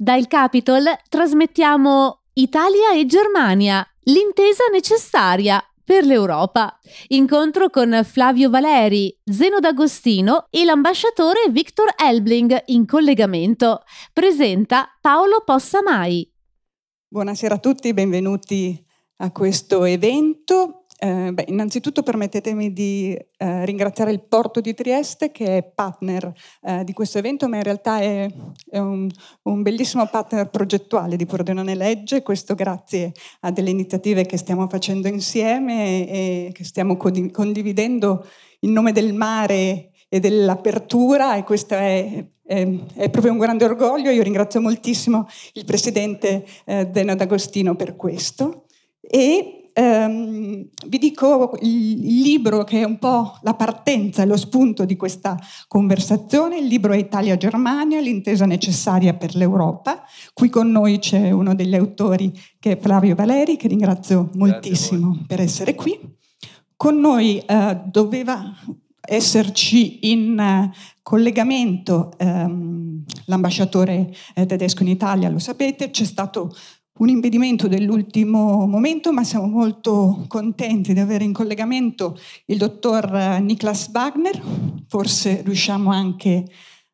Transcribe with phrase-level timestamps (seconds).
[0.00, 6.78] Dal Capitol trasmettiamo Italia e Germania, l'intesa necessaria per l'Europa.
[7.08, 13.82] Incontro con Flavio Valeri, Zeno D'Agostino e l'ambasciatore Victor Elbling in collegamento.
[14.12, 16.32] Presenta Paolo Possamai.
[17.08, 18.80] Buonasera a tutti, benvenuti
[19.16, 20.84] a questo evento.
[21.00, 26.82] Eh, beh, innanzitutto permettetemi di eh, ringraziare il Porto di Trieste che è partner eh,
[26.82, 28.28] di questo evento, ma in realtà è,
[28.68, 29.08] è un,
[29.42, 35.06] un, bellissimo partner progettuale di Pordenone Legge, questo grazie a delle iniziative che stiamo facendo
[35.06, 38.26] insieme e, che stiamo condividendo
[38.60, 44.10] in nome del mare e dell'apertura e questo è, è, è, proprio un grande orgoglio.
[44.10, 48.64] Io ringrazio moltissimo il Presidente eh, Deno D'Agostino per questo.
[49.00, 54.96] E ehm, vi dico il, libro che è un po' la partenza lo spunto di
[54.96, 55.38] questa
[55.68, 56.58] conversazione.
[56.58, 60.02] Il libro è Italia-Germania, l'intesa necessaria per l'Europa.
[60.32, 65.40] Qui con noi c'è uno degli autori che è Flavio Valeri, che ringrazio moltissimo per
[65.40, 65.98] essere qui.
[66.76, 68.54] Con noi eh, doveva
[69.08, 70.70] esserci in uh,
[71.02, 76.54] collegamento um, l'ambasciatore eh, tedesco in Italia, lo sapete, c'è stato
[76.98, 83.90] un impedimento dell'ultimo momento, ma siamo molto contenti di avere in collegamento il dottor Niklas
[83.92, 84.40] Wagner,
[84.86, 86.44] forse riusciamo anche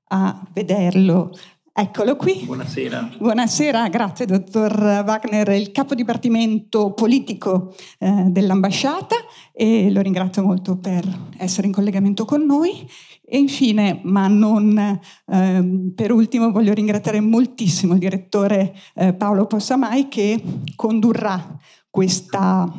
[0.08, 1.32] a vederlo.
[1.76, 2.44] Eccolo qui.
[2.44, 3.16] Buonasera.
[3.18, 9.16] Buonasera, grazie dottor Wagner, il capo dipartimento politico eh, dell'ambasciata
[9.52, 11.04] e lo ringrazio molto per
[11.36, 12.88] essere in collegamento con noi.
[13.24, 20.06] E infine, ma non eh, per ultimo, voglio ringraziare moltissimo il direttore eh, Paolo Possamai
[20.06, 20.40] che
[20.76, 21.58] condurrà
[21.90, 22.72] questa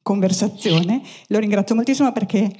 [0.00, 1.02] conversazione.
[1.26, 2.50] Lo ringrazio moltissimo perché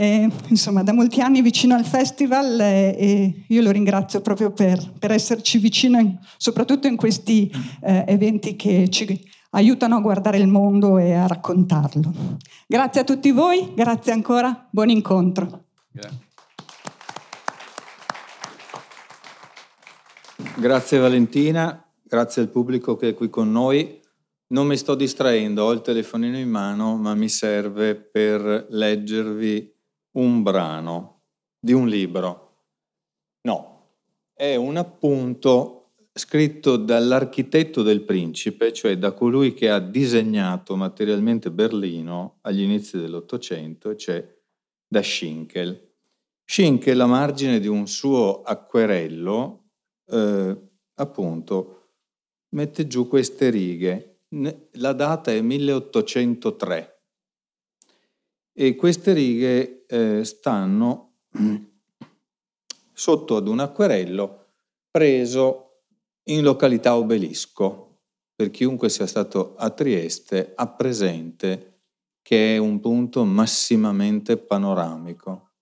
[0.00, 4.92] eh, insomma, da molti anni vicino al festival eh, e io lo ringrazio proprio per,
[4.96, 7.50] per esserci vicino, in, soprattutto in questi
[7.82, 12.12] eh, eventi che ci aiutano a guardare il mondo e a raccontarlo.
[12.68, 15.64] Grazie a tutti voi, grazie ancora, buon incontro.
[15.90, 16.26] Grazie.
[20.58, 24.00] Grazie Valentina, grazie al pubblico che è qui con noi.
[24.50, 29.74] Non mi sto distraendo, ho il telefonino in mano, ma mi serve per leggervi
[30.12, 31.22] un brano
[31.58, 32.46] di un libro.
[33.42, 33.92] No,
[34.32, 35.78] è un appunto
[36.12, 43.94] scritto dall'architetto del principe, cioè da colui che ha disegnato materialmente Berlino agli inizi dell'Ottocento,
[43.94, 44.26] cioè
[44.86, 45.86] da Schinkel.
[46.44, 49.70] Schinkel, a margine di un suo acquerello,
[50.06, 50.56] eh,
[50.94, 51.90] appunto
[52.54, 54.20] mette giù queste righe.
[54.72, 56.97] La data è 1803
[58.60, 61.12] e queste righe eh, stanno
[62.92, 64.46] sotto ad un acquerello
[64.90, 65.82] preso
[66.24, 68.00] in località Obelisco.
[68.34, 71.82] Per chiunque sia stato a Trieste ha presente
[72.20, 75.52] che è un punto massimamente panoramico.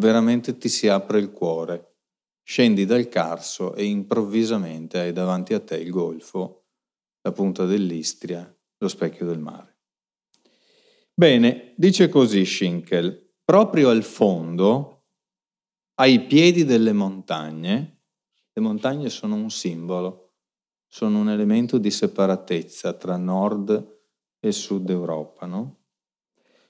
[0.00, 1.96] Veramente ti si apre il cuore
[2.42, 6.68] Scendi dal Carso e improvvisamente hai davanti a te il golfo,
[7.20, 9.73] la punta dell'Istria, lo specchio del mare.
[11.16, 15.04] Bene, dice così Schinkel, proprio al fondo,
[16.00, 18.00] ai piedi delle montagne,
[18.52, 20.32] le montagne sono un simbolo,
[20.88, 24.00] sono un elemento di separatezza tra nord
[24.40, 25.84] e sud Europa, no?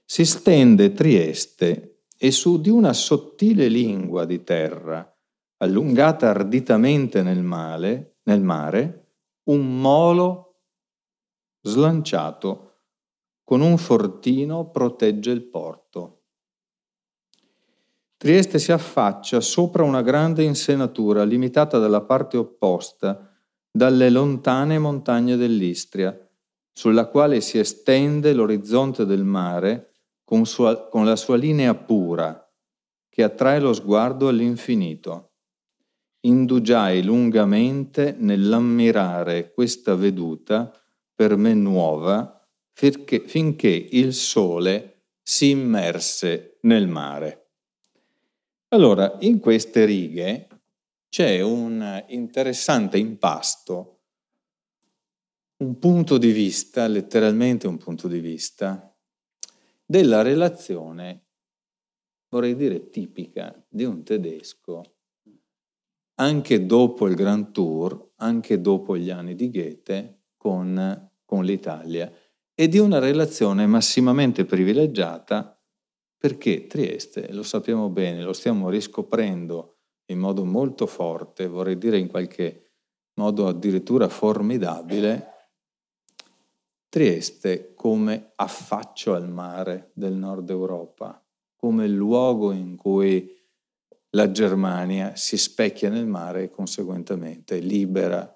[0.04, 5.10] Si stende Trieste e su di una sottile lingua di terra,
[5.58, 9.12] allungata arditamente nel, male, nel mare,
[9.44, 10.60] un molo
[11.62, 12.73] slanciato
[13.44, 16.22] con un fortino protegge il porto.
[18.16, 23.30] Trieste si affaccia sopra una grande insenatura limitata dalla parte opposta
[23.70, 26.18] dalle lontane montagne dell'Istria,
[26.72, 29.92] sulla quale si estende l'orizzonte del mare
[30.24, 32.40] con, sua, con la sua linea pura
[33.08, 35.34] che attrae lo sguardo all'infinito
[36.24, 40.72] indugiai lungamente nell'ammirare questa veduta
[41.14, 42.33] per me nuova
[42.74, 47.52] finché, finché il sole si immerse nel mare.
[48.68, 50.48] Allora, in queste righe
[51.08, 54.00] c'è un interessante impasto,
[55.58, 58.92] un punto di vista, letteralmente un punto di vista,
[59.86, 61.26] della relazione,
[62.28, 64.94] vorrei dire tipica, di un tedesco
[66.16, 72.12] anche dopo il Grand Tour, anche dopo gli anni di Goethe, con, con l'Italia
[72.54, 75.58] e di una relazione massimamente privilegiata
[76.16, 82.08] perché Trieste, lo sappiamo bene, lo stiamo riscoprendo in modo molto forte, vorrei dire in
[82.08, 82.70] qualche
[83.14, 85.32] modo addirittura formidabile
[86.88, 91.20] Trieste come affaccio al mare del nord Europa,
[91.56, 93.36] come luogo in cui
[94.10, 98.32] la Germania si specchia nel mare e conseguentemente libera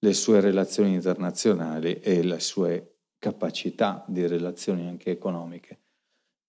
[0.00, 5.80] le sue relazioni internazionali e le sue capacità di relazioni anche economiche.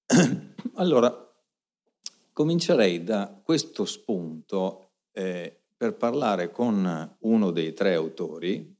[0.75, 1.13] allora,
[2.31, 8.75] comincerei da questo spunto eh, per parlare con uno dei tre autori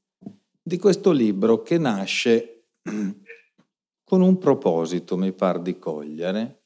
[0.62, 2.66] di questo libro che nasce
[4.04, 6.60] con un proposito, mi par di cogliere,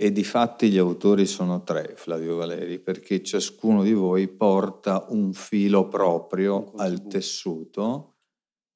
[0.00, 5.32] e di fatti gli autori sono tre, Flavio Valeri, perché ciascuno di voi porta un
[5.32, 8.17] filo proprio al tessuto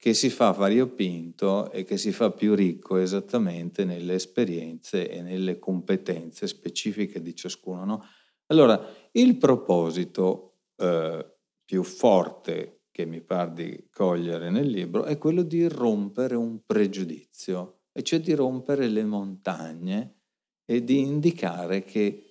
[0.03, 5.59] che si fa variopinto e che si fa più ricco esattamente nelle esperienze e nelle
[5.59, 7.85] competenze specifiche di ciascuno.
[7.85, 8.03] No?
[8.47, 11.25] Allora, il proposito eh,
[11.63, 17.83] più forte che mi par di cogliere nel libro è quello di rompere un pregiudizio,
[17.93, 20.15] e cioè di rompere le montagne
[20.65, 22.22] e di indicare che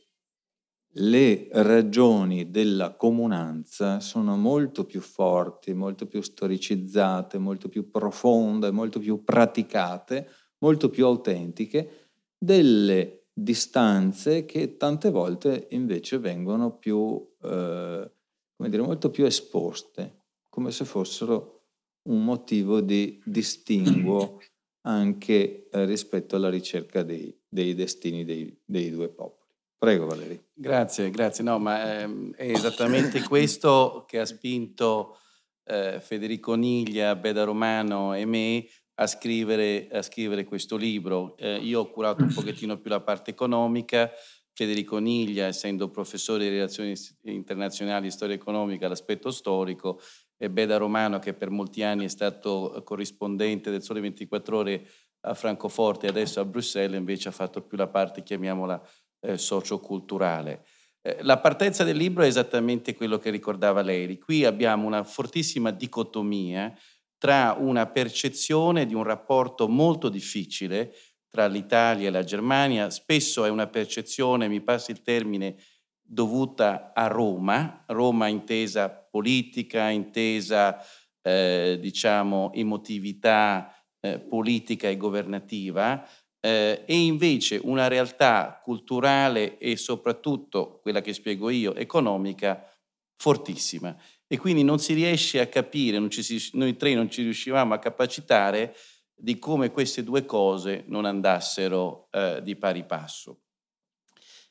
[0.97, 8.99] le ragioni della comunanza sono molto più forti, molto più storicizzate, molto più profonde, molto
[8.99, 10.29] più praticate,
[10.59, 18.13] molto più autentiche delle distanze che tante volte invece vengono più, eh,
[18.57, 21.61] come dire, molto più esposte, come se fossero
[22.09, 24.41] un motivo di distinguo
[24.85, 29.42] anche eh, rispetto alla ricerca dei, dei destini dei, dei, due popoli.
[29.83, 30.45] Prego Valerio.
[30.55, 31.43] Grazie, grazie.
[31.43, 35.19] No, ma ehm, è esattamente questo che ha spinto
[35.65, 38.65] eh, Federico Niglia, Beda Romano e me
[38.95, 41.37] a scrivere, a scrivere questo libro.
[41.37, 44.09] Eh, io ho curato un pochettino più la parte economica,
[44.53, 50.01] Federico Niglia, essendo professore di relazioni internazionali e storia economica, l'aspetto storico,
[50.37, 54.89] e Beda Romano, che per molti anni è stato corrispondente del Sole 24 Ore
[55.25, 58.81] a Francoforte e adesso a Bruxelles, invece ha fatto più la parte, chiamiamola,
[59.23, 60.65] eh, socioculturale.
[61.01, 64.19] Eh, la partenza del libro è esattamente quello che ricordava lei.
[64.19, 66.77] Qui abbiamo una fortissima dicotomia
[67.19, 70.93] tra una percezione di un rapporto molto difficile
[71.29, 75.57] tra l'Italia e la Germania, spesso è una percezione, mi passi il termine,
[75.99, 80.79] dovuta a Roma, Roma intesa politica, intesa
[81.23, 86.07] eh, diciamo emotività eh, politica e governativa,
[86.45, 92.69] eh, e invece una realtà culturale e soprattutto, quella che spiego io, economica
[93.17, 93.97] fortissima.
[94.27, 98.75] E quindi non si riesce a capire, si, noi tre non ci riuscivamo a capacitare
[99.15, 103.43] di come queste due cose non andassero eh, di pari passo.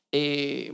[0.08, 0.72] E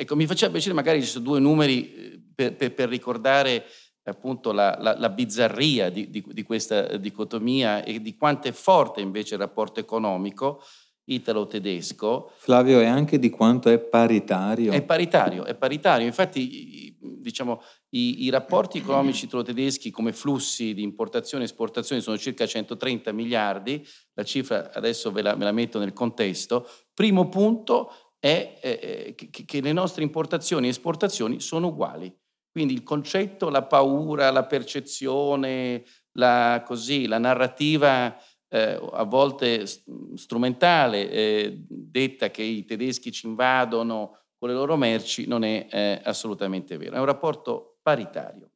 [0.00, 3.64] Ecco, mi faceva piacere, magari ci sono due numeri eh, per, per, per ricordare
[4.08, 9.00] appunto la, la, la bizzarria di, di, di, questa dicotomia e di quanto è forte
[9.00, 10.62] invece il rapporto economico
[11.04, 12.32] italo-tedesco.
[12.36, 14.72] Flavio, e anche di quanto è paritario.
[14.72, 16.06] È paritario, è paritario.
[16.06, 22.46] Infatti, diciamo, i, i rapporti economici italo-tedeschi come flussi di importazione e esportazione sono circa
[22.46, 26.68] 130 miliardi, la cifra adesso ve la, ve la metto nel contesto.
[26.92, 27.90] Primo punto,
[28.20, 32.14] è eh, che, che le nostre importazioni e esportazioni sono uguali.
[32.50, 38.16] Quindi il concetto, la paura, la percezione, la, così, la narrativa
[38.48, 45.26] eh, a volte strumentale, eh, detta che i tedeschi ci invadono con le loro merci,
[45.26, 46.96] non è eh, assolutamente vero.
[46.96, 48.52] È un rapporto paritario.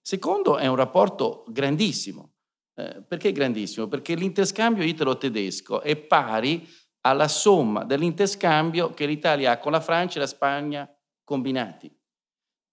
[0.00, 2.34] Secondo, è un rapporto grandissimo.
[2.74, 3.88] Eh, perché grandissimo?
[3.88, 6.68] Perché l'interscambio italo-tedesco è pari
[7.02, 10.90] alla somma dell'interscambio che l'Italia ha con la Francia e la Spagna
[11.22, 11.93] combinati.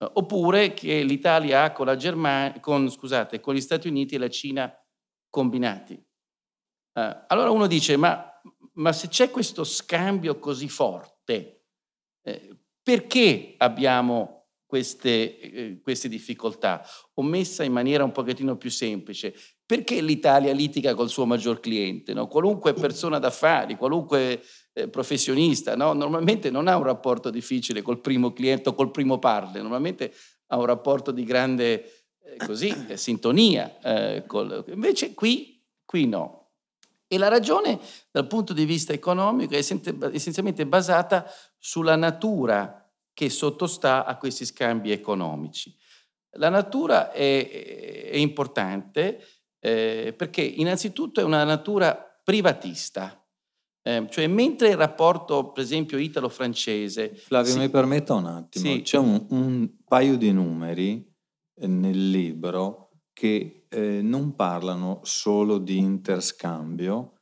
[0.01, 4.17] Eh, oppure che l'Italia ha con, la Germania, con, scusate, con gli Stati Uniti e
[4.17, 4.73] la Cina
[5.29, 5.93] combinati.
[6.93, 8.29] Uh, allora uno dice, ma,
[8.73, 11.67] ma, se c'è questo scambio così forte,
[12.23, 19.33] eh, perché abbiamo queste, eh, queste difficoltà, o messa in maniera un pochettino più semplice,
[19.65, 22.13] perché l'Italia litiga col suo maggior cliente?
[22.13, 22.27] No?
[22.27, 24.41] Qualunque persona d'affari, qualunque
[24.73, 25.93] eh, professionista, no?
[25.93, 30.13] normalmente non ha un rapporto difficile col primo cliente o col primo partner, normalmente
[30.47, 33.79] ha un rapporto di grande eh, così, eh, sintonia.
[33.81, 34.63] Eh, col...
[34.67, 36.39] Invece qui, qui no.
[37.07, 44.05] E la ragione dal punto di vista economico è essenzialmente basata sulla natura che sottostà
[44.05, 45.75] a questi scambi economici.
[46.35, 49.21] La natura è, è importante
[49.59, 53.20] eh, perché innanzitutto è una natura privatista,
[53.83, 57.15] eh, cioè mentre il rapporto per esempio italo-francese...
[57.15, 57.59] Flavio si...
[57.59, 58.81] mi permetta un attimo, sì.
[58.81, 61.09] c'è un, un, paio di numeri
[61.55, 67.21] nel libro che eh, non parlano solo di interscambio,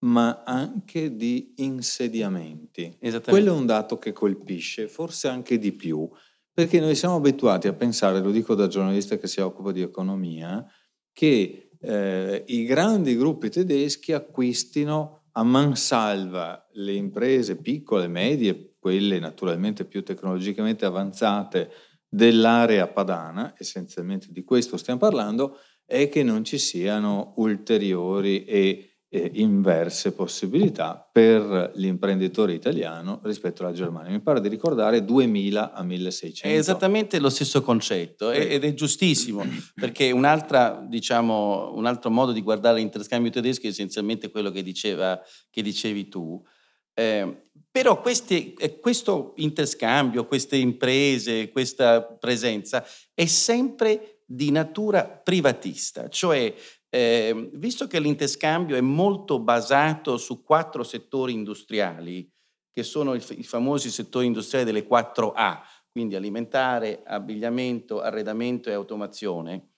[0.00, 2.96] ma anche di insediamenti.
[3.24, 6.08] Quello è un dato che colpisce, forse anche di più,
[6.52, 10.64] perché noi siamo abituati a pensare, lo dico da giornalista che si occupa di economia,
[11.12, 19.84] che eh, i grandi gruppi tedeschi acquistino a mansalva le imprese piccole, medie, quelle naturalmente
[19.84, 21.70] più tecnologicamente avanzate
[22.08, 29.30] dell'area padana, essenzialmente di questo stiamo parlando, è che non ci siano ulteriori e eh,
[29.34, 34.10] inverse possibilità per l'imprenditore italiano rispetto alla Germania.
[34.10, 36.54] Mi pare di ricordare 2000 a 1600.
[36.54, 39.44] È esattamente lo stesso concetto ed è giustissimo
[39.74, 45.20] perché un'altra, diciamo, un altro modo di guardare l'interscambio tedesco è essenzialmente quello che, diceva,
[45.50, 46.42] che dicevi tu.
[46.94, 56.08] Eh, però questi, eh, questo interscambio, queste imprese, questa presenza è sempre di natura privatista,
[56.08, 56.52] cioè
[56.96, 62.26] eh, visto che l'interscambio è molto basato su quattro settori industriali,
[62.72, 65.58] che sono i, i famosi settori industriali delle 4A,
[65.90, 69.72] quindi alimentare, abbigliamento, arredamento e automazione,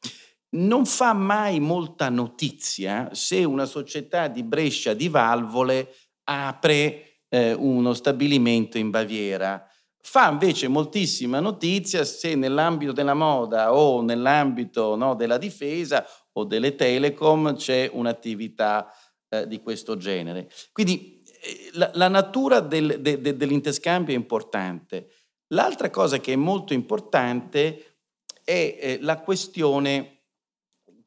[0.50, 7.94] non fa mai molta notizia se una società di Brescia di valvole apre eh, uno
[7.94, 9.67] stabilimento in Baviera.
[10.10, 16.74] Fa invece moltissima notizia se nell'ambito della moda o nell'ambito no, della difesa o delle
[16.74, 18.90] telecom c'è un'attività
[19.28, 20.50] eh, di questo genere.
[20.72, 25.10] Quindi eh, la, la, natura del, de, de, dell'interscambio è importante.
[25.48, 27.98] L'altra cosa che è molto importante
[28.42, 30.22] è eh, la questione,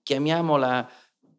[0.03, 0.88] chiamiamola,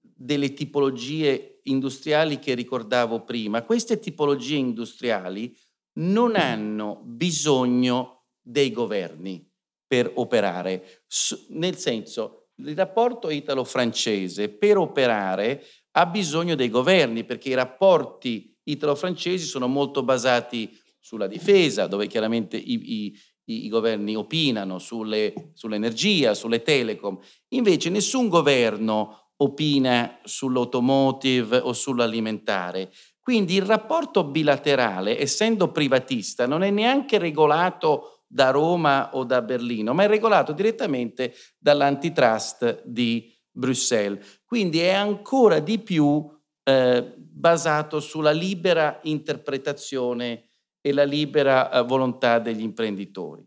[0.00, 5.56] delle tipologie industriali che ricordavo prima, queste tipologie industriali
[5.94, 9.48] non hanno bisogno dei governi
[9.86, 11.02] per operare,
[11.50, 19.44] nel senso il rapporto italo-francese per operare ha bisogno dei governi perché i rapporti italo-francesi
[19.44, 26.62] sono molto basati sulla difesa, dove chiaramente i, i, i governi opinano sulle, sull'energia, sulle
[26.62, 27.18] telecom.
[27.48, 32.92] Invece nessun governo opina sull'automotive o sull'alimentare.
[33.22, 39.94] Quindi il rapporto bilaterale, essendo privatista, non è neanche regolato da Roma o da Berlino,
[39.94, 44.40] ma è regolato direttamente dall'antitrust di Bruxelles.
[44.44, 46.28] Quindi è ancora di più
[46.64, 50.48] eh, basato sulla libera interpretazione
[50.80, 53.46] e la libera eh, volontà degli imprenditori.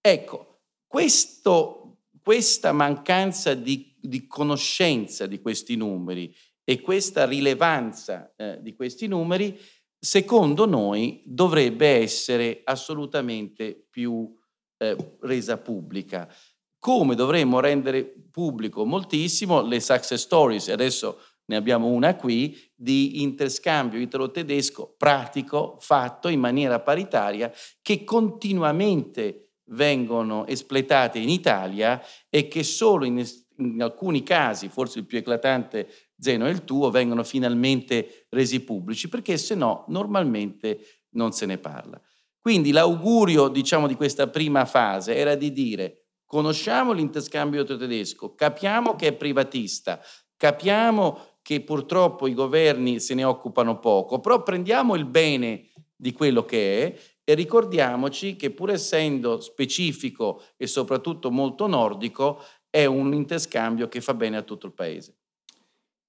[0.00, 6.34] Ecco, questo, questa mancanza di di conoscenza di questi numeri
[6.68, 9.58] e questa rilevanza eh, di questi numeri,
[9.98, 14.30] secondo noi, dovrebbe essere assolutamente più
[14.76, 16.30] eh, resa pubblica.
[16.78, 23.98] Come dovremmo rendere pubblico moltissimo le success stories, adesso ne abbiamo una qui, di interscambio
[23.98, 31.98] italo-tedesco pratico, fatto in maniera paritaria, che continuamente vengono espletate in Italia
[32.28, 33.16] e che solo in
[33.58, 39.08] in alcuni casi, forse il più eclatante Zeno è il tuo, vengono finalmente resi pubblici,
[39.08, 42.00] perché se no normalmente non se ne parla.
[42.40, 49.08] Quindi l'augurio, diciamo, di questa prima fase era di dire conosciamo l'interscambio tedesco, capiamo che
[49.08, 49.98] è privatista,
[50.36, 56.44] capiamo che purtroppo i governi se ne occupano poco, però prendiamo il bene di quello
[56.44, 63.88] che è e ricordiamoci che pur essendo specifico e soprattutto molto nordico, è un interscambio
[63.88, 65.17] che fa bene a tutto il paese.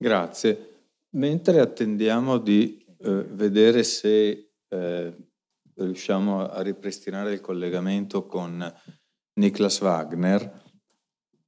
[0.02, 0.86] Grazie.
[1.16, 5.18] Mentre attendiamo di eh, vedere se eh,
[5.76, 8.74] riusciamo a ripristinare il collegamento con
[9.34, 10.64] Niklas Wagner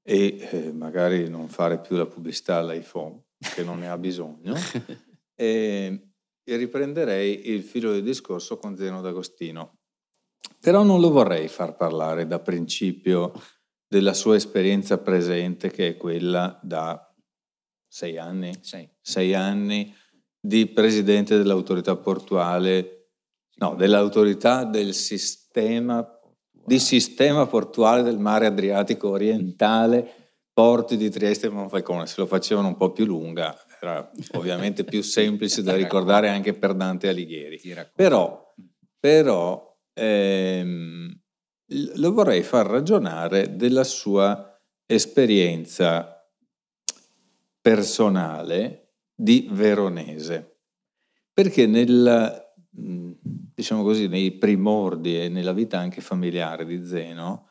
[0.03, 4.55] e eh, magari non fare più la pubblicità all'iPhone, che non ne ha bisogno,
[5.33, 6.11] e,
[6.43, 9.77] e riprenderei il filo del discorso con Zeno D'Agostino.
[10.59, 13.31] Però non lo vorrei far parlare da principio
[13.87, 17.10] della sua esperienza presente che è quella da
[17.91, 18.89] sei anni, sei.
[19.01, 19.93] sei anni
[20.39, 23.09] di presidente dell'autorità portuale,
[23.55, 26.07] no, dell'autorità del sistema,
[26.65, 30.09] di sistema portuale del mare Adriatico orientale,
[30.53, 32.07] porti di Trieste e Monfalcone.
[32.07, 36.73] Se lo facevano un po' più lunga era ovviamente più semplice da ricordare anche per
[36.73, 37.59] Dante Alighieri.
[37.93, 38.53] Però,
[38.97, 41.19] però ehm,
[41.95, 46.20] lo vorrei far ragionare della sua esperienza
[47.61, 50.57] personale di veronese,
[51.31, 57.49] perché nel, diciamo così, nei primordi e nella vita anche familiare di Zeno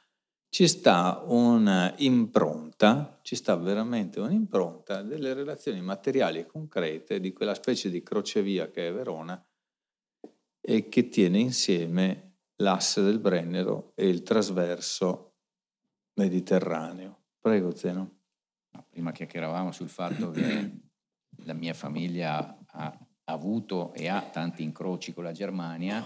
[0.49, 7.89] ci sta un'impronta, ci sta veramente un'impronta delle relazioni materiali e concrete di quella specie
[7.89, 9.41] di crocevia che è Verona
[10.61, 15.37] e che tiene insieme l'asse del Brennero e il trasverso
[16.15, 17.27] mediterraneo.
[17.41, 18.20] Prego, Zeno.
[18.91, 20.81] Prima chiacchieravamo sul fatto che
[21.45, 26.05] la mia famiglia ha avuto e ha tanti incroci con la Germania,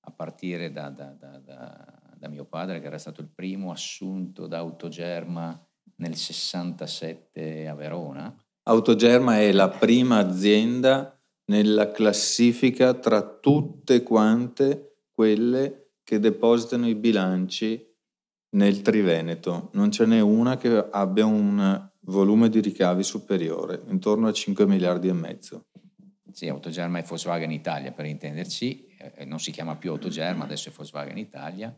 [0.00, 1.38] a partire da, da, da,
[2.16, 5.66] da, mio padre, che era stato il primo assunto da Autogerma
[5.96, 8.34] nel 67 a Verona.
[8.64, 17.87] Autogerma è la prima azienda nella classifica tra tutte quante quelle che depositano i bilanci
[18.50, 19.70] nel Triveneto.
[19.74, 25.08] Non ce n'è una che abbia un volume di ricavi superiore, intorno a 5 miliardi
[25.08, 25.66] e mezzo.
[26.32, 30.72] Sì, Autogerma è Volkswagen Italia per intenderci, eh, non si chiama più Autogerma, adesso è
[30.72, 31.76] Volkswagen Italia.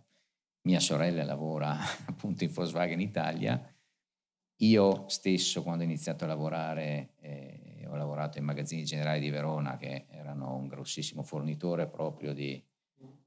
[0.63, 3.75] Mia sorella lavora appunto in Volkswagen Italia.
[4.63, 9.77] Io stesso quando ho iniziato a lavorare eh, ho lavorato in magazzini generali di Verona
[9.77, 12.63] che erano un grossissimo fornitore proprio di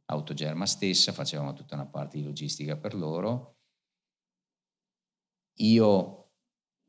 [0.05, 3.57] Autogerma stessa, facevamo tutta una parte di logistica per loro.
[5.57, 6.24] Io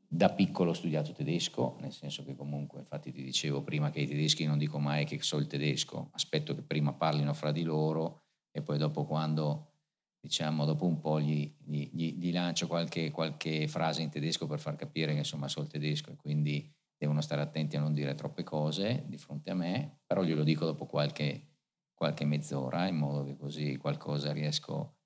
[0.07, 4.07] da piccolo ho studiato tedesco, nel senso che comunque, infatti ti dicevo prima che i
[4.07, 8.23] tedeschi non dico mai che so il tedesco, aspetto che prima parlino fra di loro
[8.51, 9.73] e poi dopo quando,
[10.19, 14.75] diciamo, dopo un po' gli, gli, gli lancio qualche, qualche, frase in tedesco per far
[14.75, 18.43] capire che insomma so il tedesco e quindi devono stare attenti a non dire troppe
[18.43, 21.54] cose di fronte a me, però glielo dico dopo qualche,
[21.95, 24.97] qualche mezz'ora in modo che così qualcosa riesco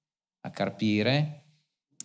[0.42, 1.50] a carpire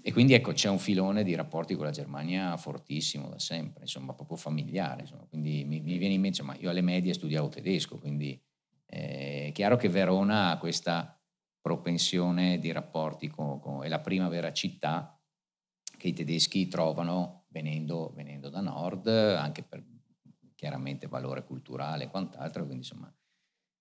[0.07, 4.13] e quindi ecco, c'è un filone di rapporti con la Germania fortissimo da sempre, insomma,
[4.13, 5.01] proprio familiare.
[5.01, 5.25] Insomma.
[5.25, 8.39] Quindi mi, mi, viene in mente, insomma, io alle medie studiavo tedesco, quindi
[8.85, 11.19] eh, è chiaro che Verona ha questa
[11.59, 15.19] propensione di rapporti con, con, è la prima vera città
[15.97, 19.83] che i tedeschi trovano venendo, venendo da nord, anche per
[20.55, 23.11] chiaramente valore culturale e quant'altro, quindi insomma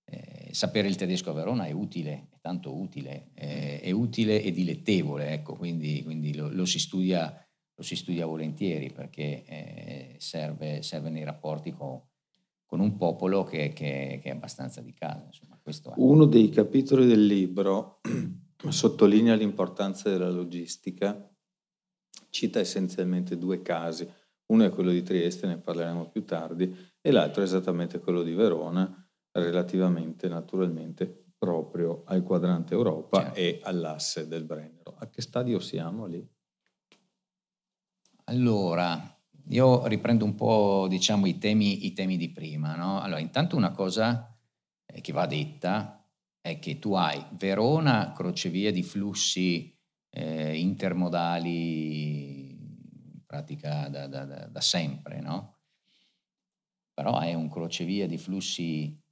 [0.05, 4.51] eh, sapere il tedesco a Verona è utile, è tanto utile, eh, è utile e
[4.51, 7.33] dilettevole, ecco, quindi, quindi lo, lo, si studia,
[7.73, 12.01] lo, si studia, volentieri perché eh, serve, serve, nei rapporti con,
[12.65, 15.25] con un popolo che, che, che, è abbastanza di casa.
[15.25, 15.59] Insomma,
[15.97, 18.01] Uno dei capitoli del libro
[18.67, 21.29] sottolinea l'importanza della logistica,
[22.29, 24.07] cita essenzialmente due casi,
[24.47, 28.33] uno è quello di Trieste, ne parleremo più tardi, e l'altro è esattamente quello di
[28.33, 29.02] Verona,
[29.33, 33.39] relativamente naturalmente proprio al quadrante Europa certo.
[33.39, 34.95] e all'asse del Brennero.
[34.97, 36.25] A che stadio siamo lì?
[38.25, 39.13] Allora,
[39.49, 42.75] io riprendo un po' diciamo, i, temi, i temi di prima.
[42.75, 43.01] No?
[43.01, 44.33] Allora, intanto una cosa
[44.85, 46.07] eh, che va detta
[46.39, 49.77] è che tu hai Verona, crocevia di flussi
[50.09, 55.57] eh, intermodali in pratica da, da, da, da sempre, no?
[56.93, 59.02] però è un crocevia di flussi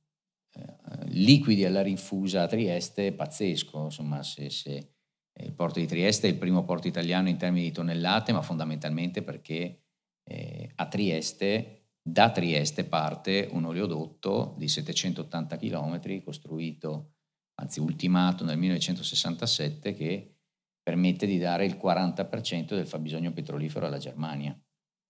[1.12, 3.86] liquidi alla rinfusa a Trieste pazzesco.
[3.86, 4.94] Insomma, se, se
[5.42, 9.24] il porto di Trieste è il primo porto italiano in termini di tonnellate, ma fondamentalmente
[9.24, 9.84] perché
[10.24, 17.14] eh, a Trieste, da Trieste parte un oleodotto di 780 km costruito,
[17.56, 20.36] anzi ultimato nel 1967, che
[20.82, 24.60] permette di dare il 40% del fabbisogno petrolifero alla Germania.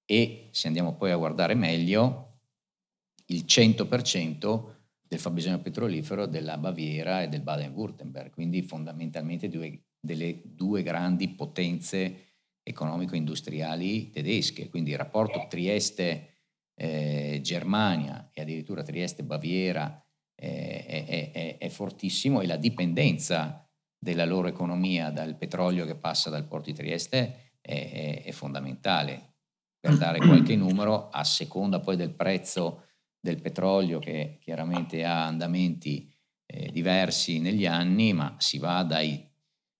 [0.06, 2.39] E se andiamo poi a guardare meglio,
[3.27, 4.80] il 100%
[5.12, 12.36] del fabbisogno petrolifero della Baviera e del Baden-Württemberg, quindi fondamentalmente due, delle due grandi potenze
[12.63, 14.69] economico-industriali tedesche.
[14.69, 20.02] Quindi il rapporto Trieste-Germania eh, e addirittura Trieste-Baviera
[20.34, 23.69] eh, è, è, è, fortissimo e la dipendenza
[24.00, 29.34] della loro economia dal petrolio che passa dal porto di Trieste è, è fondamentale.
[29.78, 32.86] Per dare qualche numero, a seconda poi del prezzo
[33.21, 36.12] del petrolio che chiaramente ha andamenti
[36.47, 39.23] eh, diversi negli anni, ma si va dai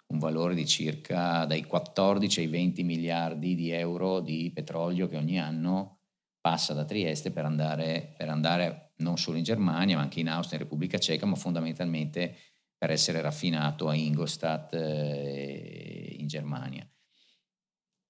[0.08, 5.40] un valore di circa dai 14 ai 20 miliardi di euro di petrolio che ogni
[5.40, 6.00] anno
[6.40, 10.58] passa da Trieste per andare, per andare non solo in Germania, ma anche in Austria,
[10.58, 12.36] in Repubblica Ceca, ma fondamentalmente
[12.78, 16.88] per essere raffinato a Ingolstadt eh, in Germania.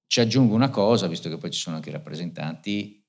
[0.08, 3.01] Ci aggiungo una cosa, visto che poi ci sono anche i rappresentanti,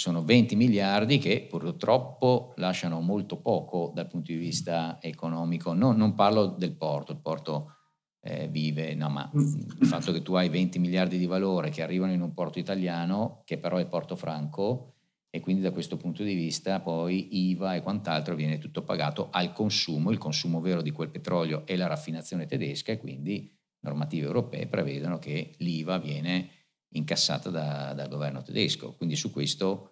[0.00, 5.74] sono 20 miliardi che purtroppo lasciano molto poco dal punto di vista economico.
[5.74, 7.74] No, non parlo del porto, il porto
[8.22, 12.12] eh, vive, no, ma il fatto che tu hai 20 miliardi di valore che arrivano
[12.14, 14.94] in un porto italiano, che però è porto franco,
[15.28, 19.52] e quindi da questo punto di vista poi IVA e quant'altro viene tutto pagato al
[19.52, 24.66] consumo, il consumo vero di quel petrolio è la raffinazione tedesca e quindi normative europee
[24.66, 26.48] prevedono che l'IVA viene
[26.92, 28.94] incassata da, dal governo tedesco.
[28.94, 29.89] Quindi su questo,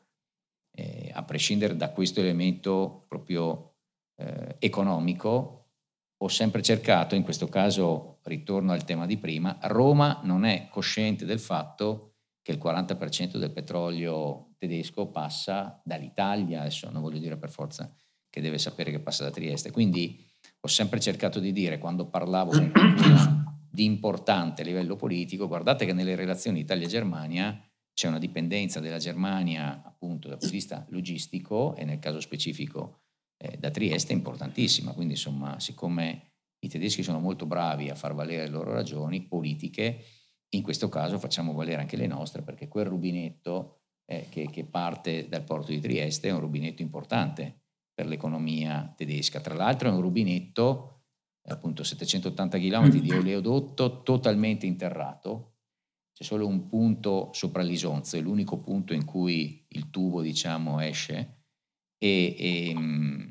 [0.79, 3.75] eh, a prescindere da questo elemento proprio
[4.17, 5.55] eh, economico,
[6.17, 11.25] ho sempre cercato, in questo caso ritorno al tema di prima, Roma non è cosciente
[11.25, 17.51] del fatto che il 40% del petrolio tedesco passa dall'Italia, adesso non voglio dire per
[17.51, 17.93] forza
[18.31, 20.25] che deve sapere che passa da Trieste, quindi
[20.61, 22.73] ho sempre cercato di dire quando parlavo con
[23.71, 27.68] di importante a livello politico, guardate che nelle relazioni Italia-Germania
[27.99, 33.01] c'è una dipendenza della Germania appunto dal punto di vista logistico e nel caso specifico
[33.37, 34.93] eh, da Trieste importantissima.
[34.93, 40.05] Quindi insomma, siccome i tedeschi sono molto bravi a far valere le loro ragioni politiche,
[40.51, 45.27] in questo caso facciamo valere anche le nostre perché quel rubinetto eh, che, che parte
[45.29, 49.41] dal porto di Trieste è un rubinetto importante per l'economia tedesca.
[49.41, 51.07] Tra l'altro è un rubinetto,
[51.49, 55.58] appunto 780 km di oleodotto totalmente interrato,
[56.19, 61.45] c'è solo un punto sopra l'Isonzo, è l'unico punto in cui il tubo diciamo esce
[61.97, 63.29] e, e mm,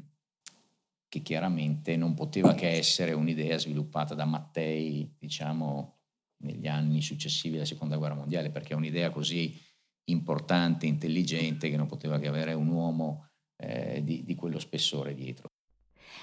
[1.09, 5.97] che chiaramente non poteva che essere un'idea sviluppata da Mattei, diciamo,
[6.43, 9.61] negli anni successivi alla seconda guerra mondiale, perché è un'idea così
[10.05, 15.47] importante, intelligente, che non poteva che avere un uomo eh, di, di quello spessore dietro.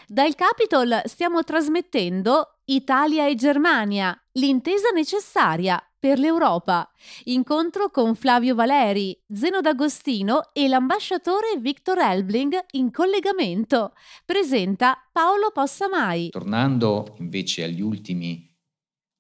[0.07, 6.87] Dal Capitol stiamo trasmettendo Italia e Germania, l'intesa necessaria per l'Europa.
[7.25, 13.95] Incontro con Flavio Valeri, Zeno D'Agostino e l'ambasciatore Victor Elbling in collegamento.
[14.27, 16.29] Presenta Paolo Possamai.
[16.29, 18.55] Tornando invece agli ultimi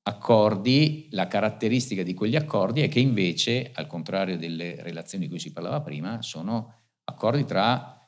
[0.02, 5.40] accordi, la caratteristica di quegli accordi è che invece, al contrario delle relazioni di cui
[5.40, 8.03] si parlava prima, sono accordi tra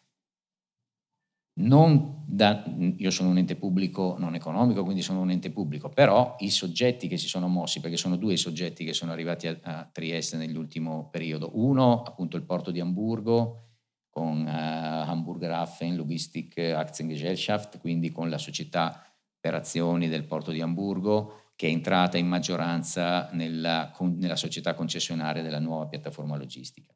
[1.58, 2.64] da,
[2.98, 7.08] io sono un ente pubblico non economico, quindi sono un ente pubblico, però i soggetti
[7.08, 10.36] che si sono mossi, perché sono due i soggetti che sono arrivati a, a Trieste
[10.36, 13.62] nell'ultimo periodo, uno appunto il porto di Amburgo
[14.10, 19.02] con uh, Hamburger Hafen Logistik Aktiengesellschaft, quindi con la società
[19.40, 25.42] per azioni del porto di Amburgo, che è entrata in maggioranza nella, nella società concessionaria
[25.42, 26.94] della nuova piattaforma logistica.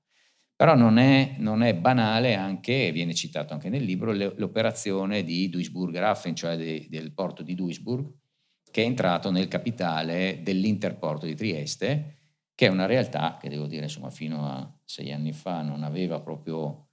[0.61, 6.35] Però non è, non è banale anche, viene citato anche nel libro, l'operazione di Duisburg-Raffen,
[6.35, 8.07] cioè de, del porto di Duisburg,
[8.71, 12.17] che è entrato nel capitale dell'Interporto di Trieste,
[12.55, 16.21] che è una realtà che devo dire insomma fino a sei anni fa non aveva
[16.21, 16.89] proprio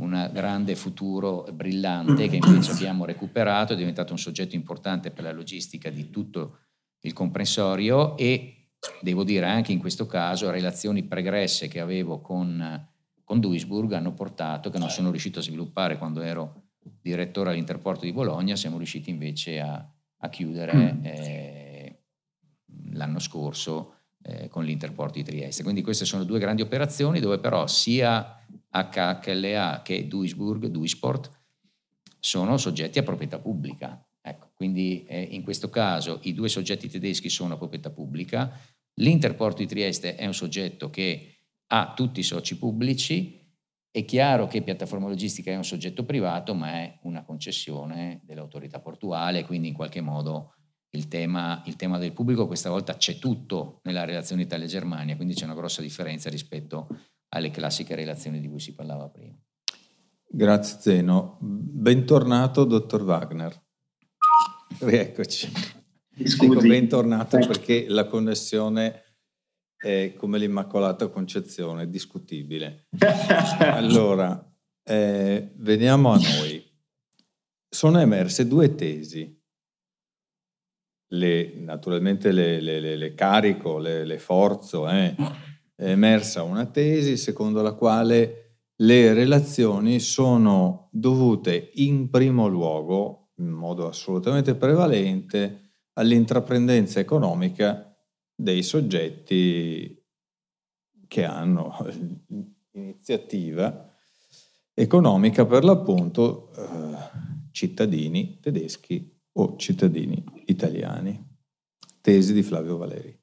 [0.00, 5.32] un grande futuro brillante che invece abbiamo recuperato, è diventato un soggetto importante per la
[5.32, 6.58] logistica di tutto
[7.02, 12.92] il comprensorio e devo dire anche in questo caso relazioni pregresse che avevo con
[13.34, 16.62] con Duisburg hanno portato, che non sono riuscito a sviluppare quando ero
[17.00, 19.84] direttore all'Interporto di Bologna, siamo riusciti invece a,
[20.18, 21.04] a chiudere mm.
[21.04, 22.02] eh,
[22.92, 25.64] l'anno scorso eh, con l'Interporto di Trieste.
[25.64, 28.38] Quindi queste sono due grandi operazioni dove però sia
[28.70, 31.28] HHLA che Duisburg, Duisport,
[32.20, 34.00] sono soggetti a proprietà pubblica.
[34.20, 38.56] Ecco, quindi eh, in questo caso i due soggetti tedeschi sono a proprietà pubblica,
[39.00, 41.33] l'Interporto di Trieste è un soggetto che
[41.68, 43.40] ha tutti i soci pubblici.
[43.90, 49.44] È chiaro che piattaforma logistica è un soggetto privato, ma è una concessione dell'autorità portuale,
[49.44, 50.54] quindi in qualche modo
[50.90, 55.44] il tema, il tema del pubblico questa volta c'è tutto nella relazione Italia-Germania, quindi c'è
[55.44, 56.88] una grossa differenza rispetto
[57.28, 59.36] alle classiche relazioni di cui si parlava prima.
[60.26, 61.38] Grazie Zeno.
[61.40, 63.62] Bentornato, dottor Wagner.
[64.80, 65.52] Rieccoci.
[66.24, 66.52] Scusi.
[66.52, 69.03] Ecco, bentornato perché la connessione
[69.84, 72.86] è come l'Immacolata Concezione, discutibile.
[73.58, 74.50] allora,
[74.82, 76.64] eh, veniamo a noi.
[77.68, 79.38] Sono emerse due tesi.
[81.08, 84.88] Le, naturalmente le, le, le, carico, le, forzo.
[84.88, 85.14] Eh.
[85.74, 93.50] È emersa una tesi secondo la quale le relazioni sono dovute in primo luogo, in
[93.50, 97.93] modo assolutamente prevalente, all'intraprendenza economica
[98.34, 100.02] dei soggetti
[101.06, 101.76] che hanno
[102.72, 103.92] iniziativa
[104.74, 106.96] economica per l'appunto eh,
[107.52, 111.32] cittadini tedeschi o cittadini italiani.
[112.00, 113.18] Tesi di Flavio Valeri.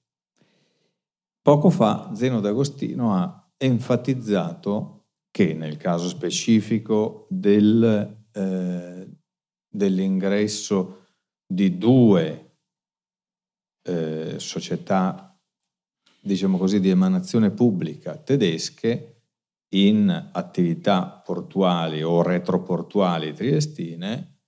[1.42, 9.10] Poco fa Zeno D'Agostino ha enfatizzato che nel caso specifico del, eh,
[9.70, 11.06] dell'ingresso
[11.46, 12.51] di due
[13.84, 15.38] eh, società,
[16.22, 19.24] diciamo così, di emanazione pubblica tedesche
[19.74, 24.40] in attività portuali o retroportuali triestine,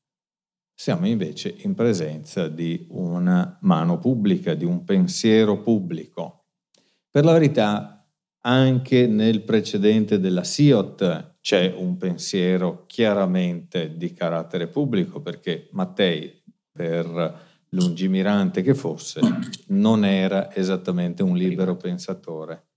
[0.75, 6.47] siamo invece in presenza di una mano pubblica, di un pensiero pubblico.
[7.09, 8.05] Per la verità,
[8.45, 16.41] anche nel precedente della SIOT c'è un pensiero chiaramente di carattere pubblico, perché Mattei,
[16.71, 19.19] per lungimirante che fosse,
[19.67, 22.67] non era esattamente un libero pensatore.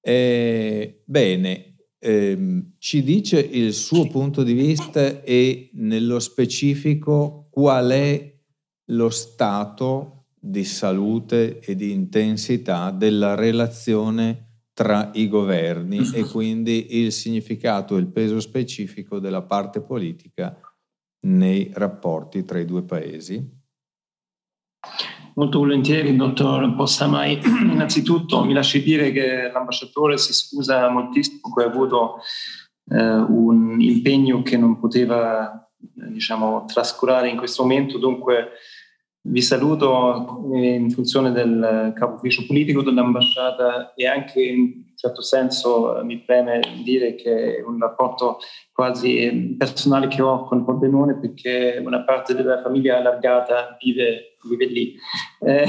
[0.00, 8.32] E, bene, ehm, ci dice il suo punto di vista e nello specifico qual è
[8.88, 14.42] lo stato di salute e di intensità della relazione
[14.74, 20.58] tra i governi e quindi il significato e il peso specifico della parte politica
[21.24, 23.62] nei rapporti tra i due paesi?
[25.34, 27.40] Molto volentieri, dottor Possamai.
[27.72, 32.18] Innanzitutto mi lasci dire che l'ambasciatore si scusa moltissimo che ha avuto
[32.90, 38.50] eh, un impegno che non poteva diciamo, trascurare in questo momento, dunque
[39.26, 46.18] vi saluto in funzione del capo ufficio politico dell'ambasciata e anche in certo senso mi
[46.20, 48.38] preme dire che è un rapporto
[48.72, 54.94] quasi personale che ho con Pordenone perché una parte della famiglia allargata vive, vive lì.
[55.40, 55.66] Eh,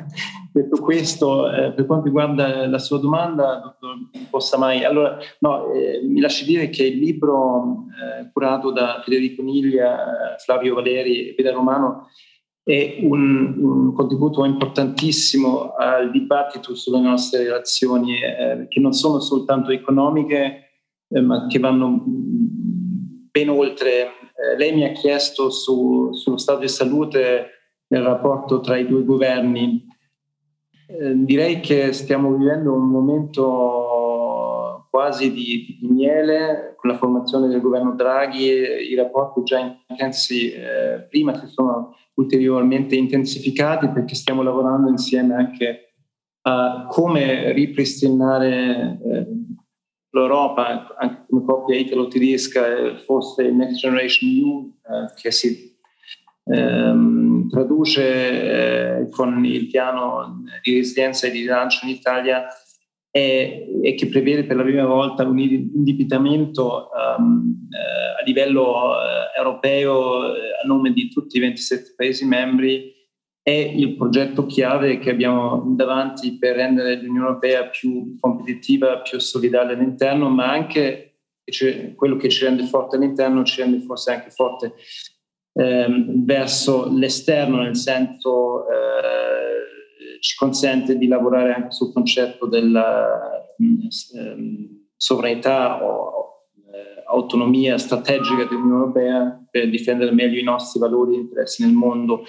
[0.52, 3.96] detto questo, eh, per quanto riguarda la sua domanda, dottor
[4.30, 10.34] Possamai, allora no, eh, mi lasci dire che il libro eh, curato da Federico Niglia,
[10.38, 12.08] Flavio Valeri e Peda Romano
[12.68, 19.70] è un, un, contributo importantissimo al dibattito sulle nostre relazioni, eh, che non sono soltanto
[19.70, 20.64] economiche,
[21.08, 24.02] eh, ma che vanno ben oltre.
[24.02, 27.46] Eh, lei mi ha chiesto su, sullo stato di salute
[27.86, 29.86] nel rapporto tra i due governi.
[30.88, 33.78] Eh, direi che stiamo vivendo un momento
[34.90, 38.44] quasi di, di, miele con la formazione del governo Draghi,
[38.90, 45.94] i rapporti già intensi eh, prima si sono ulteriormente intensificati perché stiamo lavorando insieme anche
[46.42, 49.26] a come ripristinare eh,
[50.10, 55.76] l'Europa, anche come coppia italo-tedesca, eh, fosse il Next Generation EU, eh, che si
[56.44, 62.46] ehm, traduce eh, con il piano di resilienza e di rilancio in Italia
[63.10, 69.38] e, e, che prevede per la prima volta un indebitamento um, eh, a livello eh,
[69.38, 72.94] europeo eh, a nome di tutti i 27 Paesi membri,
[73.42, 79.72] è il progetto chiave che abbiamo davanti per rendere l'Unione Europea più competitiva, più solidale
[79.72, 81.04] all'interno, ma anche
[81.96, 84.74] quello che ci rende forte all'interno ci rende forse anche forte
[85.54, 89.47] ehm, verso l'esterno, nel senso eh,
[90.20, 93.06] ci consente di lavorare anche sul concetto della
[93.58, 101.20] eh, sovranità o eh, autonomia strategica dell'Unione Europea per difendere meglio i nostri valori e
[101.20, 102.24] interessi nel mondo.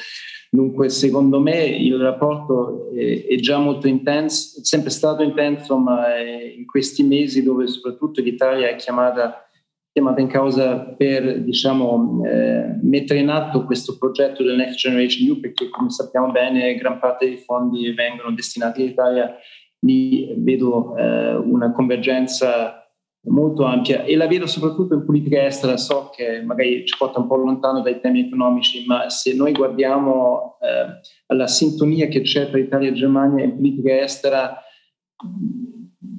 [0.50, 6.66] Dunque, secondo me il rapporto è, già molto intenso, è sempre stato intenso, ma in
[6.66, 9.49] questi mesi dove soprattutto l'Italia è chiamata
[10.00, 15.40] chiamata in causa per diciamo, eh, mettere in atto questo progetto del Next Generation EU
[15.42, 19.36] perché come sappiamo bene gran parte dei fondi vengono destinati all'Italia,
[19.80, 22.76] lì vedo eh, una convergenza
[23.24, 27.28] molto ampia e la vedo soprattutto in politica estera, so che magari ci porta un
[27.28, 32.58] po' lontano dai temi economici, ma se noi guardiamo eh, alla sintonia che c'è tra
[32.58, 34.58] Italia e Germania in politica estera,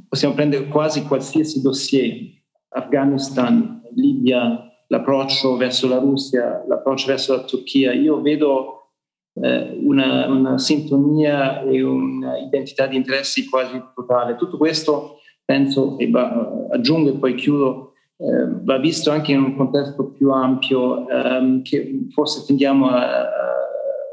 [0.06, 2.38] possiamo prendere quasi qualsiasi dossier
[2.70, 8.90] Afghanistan, Libia, l'approccio verso la Russia, l'approccio verso la Turchia, io vedo
[9.34, 14.36] eh, una, una, sintonia e un'identità di interessi quasi totale.
[14.36, 19.56] Tutto questo penso, e va, aggiungo e poi chiudo, eh, va visto anche in un
[19.56, 23.30] contesto più ampio ehm, che forse tendiamo a, a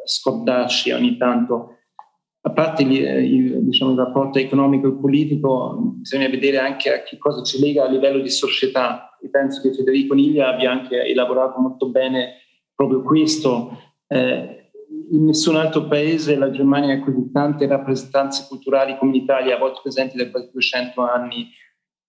[0.05, 1.76] scordarci ogni tanto
[2.47, 7.17] a parte il, il, diciamo, il, rapporto economico e politico, bisogna vedere anche a che
[7.17, 9.17] cosa ci lega a livello di società.
[9.21, 12.35] E penso che Federico Niglia abbia anche elaborato molto bene
[12.73, 13.77] proprio questo.
[14.07, 14.71] Eh,
[15.11, 19.81] in nessun altro paese la Germania ha così tante rappresentanze culturali come l'Italia, a volte
[19.83, 21.49] presenti da quasi 200 anni.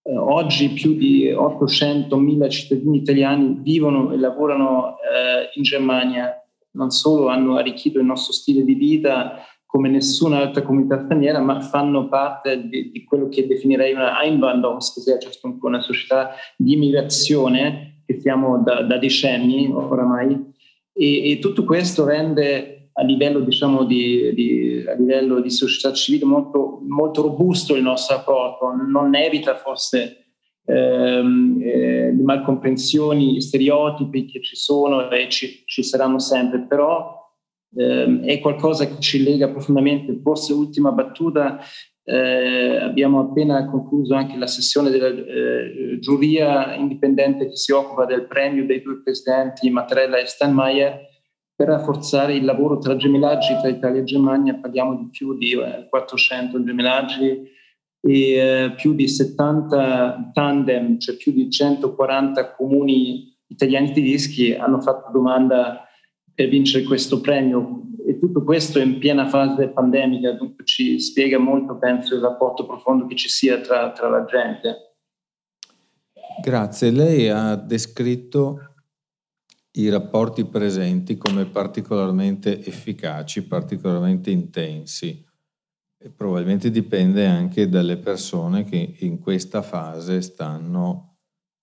[0.03, 6.33] Eh, oggi più di 800.000 cittadini italiani vivono e lavorano eh, in Germania,
[6.71, 11.61] non solo hanno arricchito il nostro stile di vita, come nessuna altra comunità straniera, ma
[11.61, 18.19] fanno parte di, di quello che definirei una Einwanderungsgesellschaft, cioè una società di immigrazione che
[18.19, 20.53] siamo da, da decenni oramai.
[20.91, 26.25] E, e, tutto questo rende a livello, diciamo, di, di, a livello di società civile
[26.25, 30.31] molto, molto robusto il nostro rapporto, non evita forse
[30.65, 37.18] ehm, eh, le malcomprensioni, gli stereotipi che ci sono e ci, ci saranno sempre, però
[37.75, 40.19] ehm, è qualcosa che ci lega profondamente.
[40.21, 41.59] Forse ultima battuta,
[42.03, 48.25] eh, abbiamo appena concluso anche la sessione della eh, giuria indipendente che si occupa del
[48.25, 51.07] premio dei due presidenti Mattarella e Steinmeier
[51.53, 54.55] per rafforzare il lavoro tra gemellaggi tra Italia e Germania.
[54.55, 57.57] Parliamo di più di eh, 400 gemellaggi
[58.01, 65.11] e eh, più di 70 tandem, cioè più di 140 comuni italiani tedeschi hanno fatto
[65.11, 65.83] domanda
[66.39, 71.77] per vincere questo premio e tutto questo in piena fase pandemica, dunque ci spiega molto,
[71.77, 74.95] penso, il rapporto profondo che ci sia tra, tra la gente.
[76.41, 78.75] Grazie, lei ha descritto
[79.71, 85.21] i rapporti presenti come particolarmente efficaci, particolarmente intensi.
[86.01, 91.17] E probabilmente dipende anche dalle persone che in questa fase stanno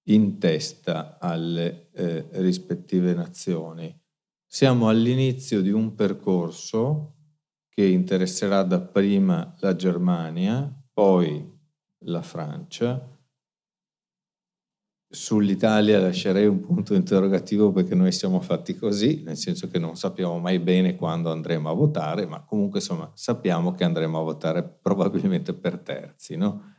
[0.09, 4.05] in testa alle eh, rispettive nazioni.
[4.49, 7.15] Siamo all'inizio di un percorso
[7.69, 11.45] che interesserà dapprima la Germania, poi
[12.05, 13.13] la Francia.
[15.09, 20.39] Sull'Italia lascerei un punto interrogativo perché noi siamo fatti così, nel senso che non sappiamo
[20.39, 25.55] mai bene quando andremo a votare, ma comunque insomma sappiamo che andremo a votare probabilmente
[25.55, 26.75] per terzi, no?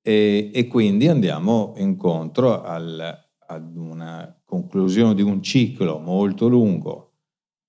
[0.00, 7.14] E, e quindi andiamo incontro al, ad una conclusione di un ciclo molto lungo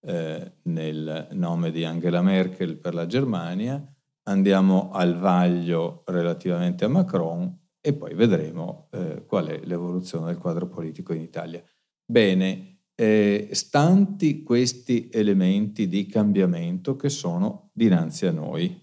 [0.06, 3.82] eh, nel nome di Angela Merkel per la Germania,
[4.24, 10.68] andiamo al vaglio relativamente a Macron e poi vedremo eh, qual è l'evoluzione del quadro
[10.68, 11.64] politico in Italia.
[12.06, 18.78] Bene, eh, stanti questi elementi di cambiamento che sono dinanzi a noi,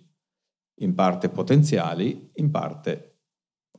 [0.80, 3.18] in parte potenziali, in parte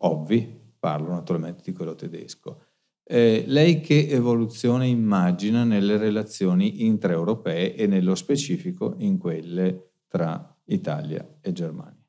[0.01, 2.69] ovvi, parlo naturalmente di quello tedesco.
[3.03, 11.39] Eh, lei che evoluzione immagina nelle relazioni intraeuropee e nello specifico in quelle tra Italia
[11.41, 11.99] e Germania?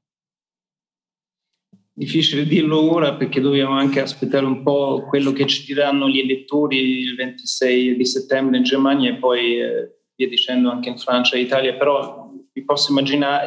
[1.94, 7.00] Difficile dirlo ora perché dobbiamo anche aspettare un po' quello che ci diranno gli elettori
[7.00, 11.40] il 26 di settembre in Germania e poi eh, via dicendo anche in Francia e
[11.40, 12.30] Italia, però
[12.64, 12.94] posso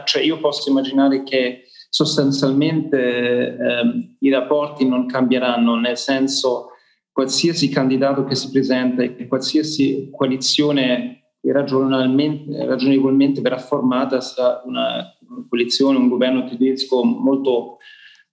[0.05, 6.71] cioè io posso immaginare che sostanzialmente eh, i rapporti non cambieranno, nel senso
[7.15, 15.15] qualsiasi candidato che si presenta e qualsiasi coalizione ragionevolmente verrà formata sarà una
[15.47, 17.77] coalizione, un governo tedesco molto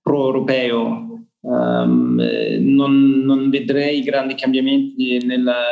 [0.02, 1.26] pro-europeo.
[1.42, 2.20] Um,
[2.58, 5.62] non, non, vedrei grandi cambiamenti nella,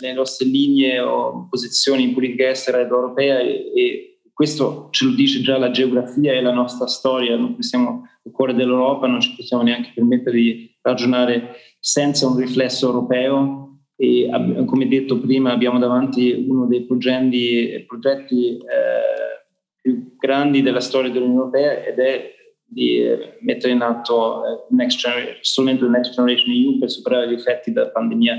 [0.00, 5.10] nelle nostre linee o posizioni in politica estera ed europea e, e, questo ce lo
[5.12, 7.36] dice già la geografia e la nostra storia.
[7.36, 12.86] Noi siamo il cuore dell'Europa, non ci possiamo neanche permettere di ragionare senza un riflesso
[12.86, 14.28] europeo e
[14.66, 19.46] come detto prima abbiamo davanti uno dei progetti, progetti eh,
[19.80, 22.34] più grandi della storia dell'Unione Europea ed è
[22.68, 27.88] di eh, mettere in atto eh, strumento Next Generation EU per superare gli effetti della
[27.88, 28.36] pandemia.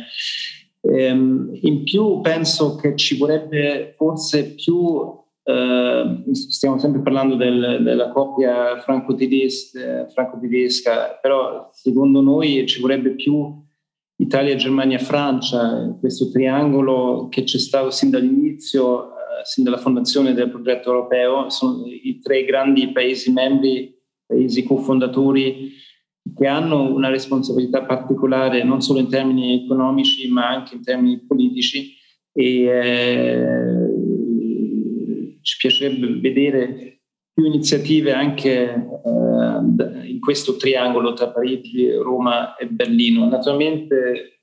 [0.81, 8.09] Ehm, in più penso che ci vorrebbe forse più Uh, stiamo sempre parlando del, della
[8.09, 13.55] coppia franco-tedesca, però secondo noi ci vorrebbe più
[14.17, 19.07] Italia, Germania, Francia, questo triangolo che c'è stato sin dall'inizio, uh,
[19.43, 25.71] sin dalla fondazione del progetto europeo, sono i tre grandi paesi membri, paesi cofondatori
[26.35, 31.95] che hanno una responsabilità particolare non solo in termini economici ma anche in termini politici.
[32.33, 33.96] E eh,
[35.47, 36.99] ci piacerebbe vedere
[37.31, 43.29] più iniziative anche eh, in questo triangolo tra Parigi, Roma e Berlino.
[43.29, 44.41] Naturalmente,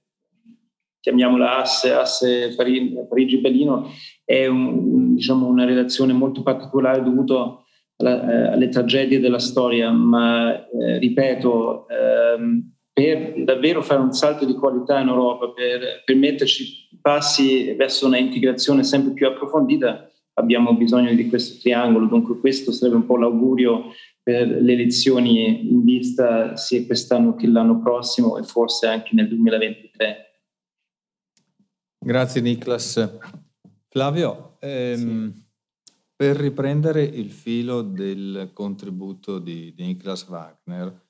[1.01, 3.91] chiamiamola asse, asse Parigi-Berlino,
[4.25, 7.63] è un, diciamo, una relazione molto particolare dovuta
[7.97, 14.47] alla, eh, alle tragedie della storia, ma eh, ripeto, ehm, per davvero fare un salto
[14.47, 21.15] di qualità in Europa, per permetterci passi verso una integrazione sempre più approfondita, abbiamo bisogno
[21.15, 26.85] di questo triangolo, dunque questo sarebbe un po' l'augurio per le elezioni in vista sia
[26.87, 30.41] quest'anno che l'anno prossimo e forse anche nel 2023.
[31.99, 33.19] Grazie Niklas.
[33.89, 35.45] Flavio, ehm, sì.
[36.17, 41.03] per riprendere il filo del contributo di, di Niklas Wagner,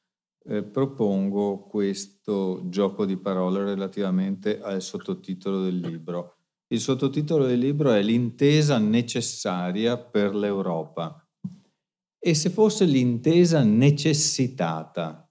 [0.46, 6.43] eh, propongo questo gioco di parole relativamente al sottotitolo del libro
[6.74, 11.18] il sottotitolo del libro è L'intesa necessaria per l'Europa.
[12.18, 15.28] E se fosse l'intesa necessitata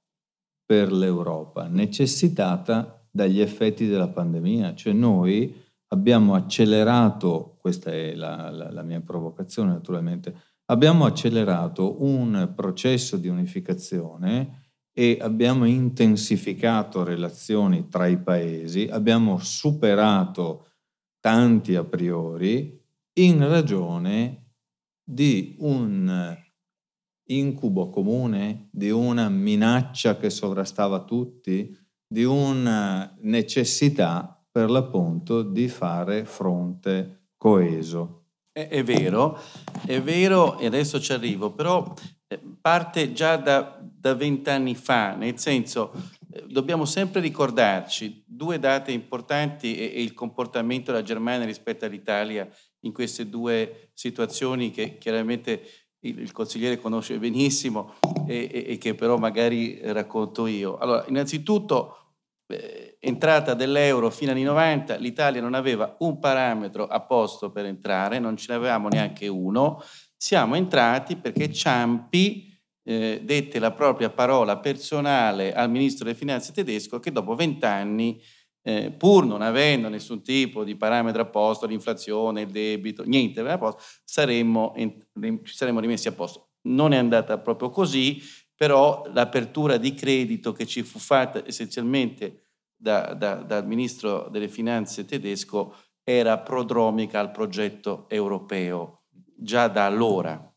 [0.66, 4.74] per l'Europa, necessitata dagli effetti della pandemia.
[4.74, 5.54] Cioè noi
[5.90, 10.36] abbiamo accelerato, questa è la, la, la mia provocazione naturalmente,
[10.66, 14.62] abbiamo accelerato un processo di unificazione
[14.94, 20.68] e abbiamo intensificato relazioni tra i paesi, abbiamo superato
[21.24, 22.78] tanti a priori
[23.14, 24.56] in ragione
[25.02, 26.38] di un
[27.28, 31.74] incubo comune, di una minaccia che sovrastava tutti,
[32.06, 38.26] di una necessità per l'appunto di fare fronte coeso.
[38.52, 39.40] È, è vero,
[39.86, 41.94] è vero e adesso ci arrivo, però
[42.28, 45.94] eh, parte già da vent'anni fa, nel senso
[46.48, 52.48] dobbiamo sempre ricordarci due date importanti e, e, il comportamento della Germania rispetto all'Italia
[52.82, 55.62] in queste due situazioni che chiaramente
[56.00, 57.96] il, il consigliere conosce benissimo
[58.28, 60.78] e, e, e, che però magari racconto io.
[60.78, 61.98] Allora, innanzitutto,
[62.48, 68.20] eh, entrata dell'euro fino agli 90, l'Italia non aveva un parametro a posto per entrare,
[68.20, 69.82] non ce ne avevamo neanche uno.
[70.16, 72.53] Siamo entrati perché Ciampi
[72.84, 78.22] eh, dette la propria parola personale al ministro delle finanze tedesco che dopo vent'anni
[78.66, 83.58] eh, pur non avendo nessun tipo di parametro a posto, l'inflazione, il debito, niente a
[83.58, 86.52] posto, saremmo, ci saremmo rimessi a posto.
[86.64, 88.22] Non è andata proprio così,
[88.56, 95.06] però l'apertura di credito che ci fu fatta essenzialmente da, da, dal ministro delle finanze
[95.06, 99.04] tedesco era prodromica al progetto europeo
[99.36, 100.53] già da allora.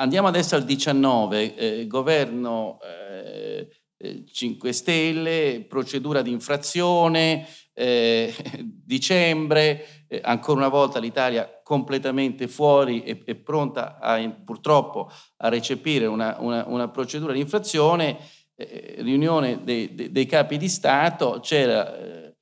[0.00, 8.34] Andiamo adesso al 19, eh, governo eh, 5 eh, Stelle, procedura di infrazione, eh,
[8.64, 16.06] dicembre, eh, ancora una volta l'Italia completamente fuori e, e pronta a, purtroppo a recepire
[16.06, 18.16] una, una, una procedura di infrazione,
[18.56, 22.32] eh, riunione dei, dei, dei, capi di Stato, c'era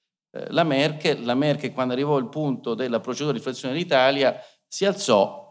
[0.51, 5.48] la Merkel, la Merkel quando arrivò il punto della procedura di infrazione dell'Italia si alzò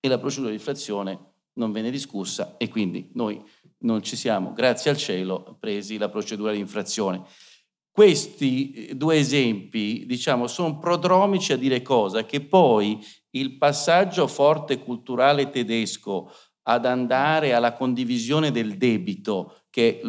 [0.00, 1.18] e la procedura di infrazione
[1.54, 3.42] non venne discussa e quindi noi
[3.80, 7.24] non ci siamo, grazie al cielo, presi la procedura di infrazione.
[7.90, 12.24] Questi eh, due esempi, diciamo, sono prodromici a dire cosa?
[12.24, 16.32] Che poi il passaggio forte culturale tedesco
[16.62, 20.00] ad andare alla condivisione del debito, che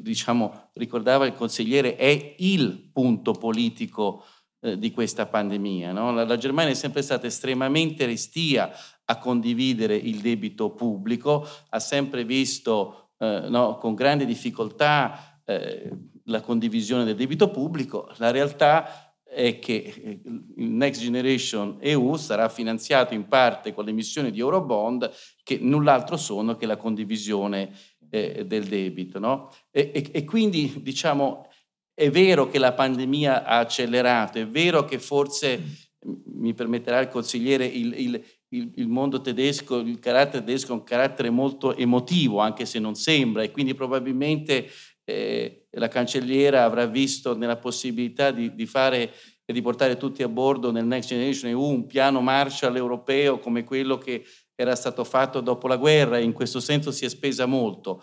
[0.00, 4.24] diciamo, ricordava il consigliere, è il punto politico
[4.64, 5.92] eh, di questa pandemia.
[5.92, 6.10] No?
[6.10, 8.72] La, la Germania è sempre stata estremamente restia
[9.04, 15.90] a condividere il debito pubblico, ha sempre visto eh, no, con grande difficoltà eh,
[16.24, 18.10] la condivisione del debito pubblico.
[18.16, 20.20] La realtà è che eh,
[20.56, 25.10] il Next Generation EU sarà finanziato in parte con l'emissione di Eurobond
[25.42, 27.70] che null'altro sono che la condivisione
[28.08, 29.18] eh, del debito.
[29.18, 29.50] No?
[29.70, 31.48] E, e, e quindi diciamo
[31.94, 35.62] è vero che la pandemia ha accelerato, è vero che forse,
[36.34, 40.84] mi permetterà il consigliere, il, il, il, il, mondo tedesco, il carattere tedesco è un
[40.84, 44.68] carattere molto emotivo, anche se non sembra, e quindi probabilmente
[45.04, 49.12] eh, la cancelliera avrà visto nella possibilità di, di fare
[49.46, 53.62] e di portare tutti a bordo nel Next Generation EU un piano Marshall europeo come
[53.62, 54.24] quello che
[54.54, 58.02] era stato fatto dopo la guerra e in questo senso si è spesa molto.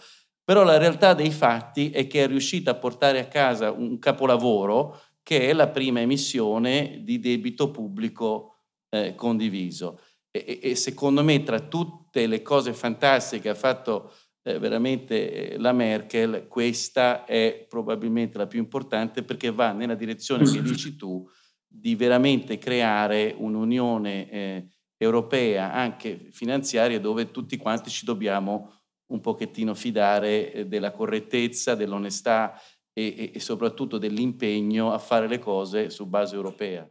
[0.52, 5.00] Però la realtà dei fatti è che è riuscita a portare a casa un capolavoro
[5.24, 8.56] che è la prima emissione di debito pubblico
[8.90, 10.02] eh, condiviso.
[10.30, 14.12] E, e, secondo me tra tutte le cose fantastiche che ha fatto
[14.44, 20.44] eh, veramente eh, la Merkel, questa è probabilmente la più importante perché va nella direzione
[20.44, 21.26] che dici tu
[21.66, 28.81] di veramente creare un'unione eh, europea anche finanziaria dove tutti quanti ci dobbiamo
[29.12, 32.60] un pochettino fidare eh, della correttezza, dell'onestà
[32.94, 36.90] e, e soprattutto dell'impegno a fare le cose su base europea.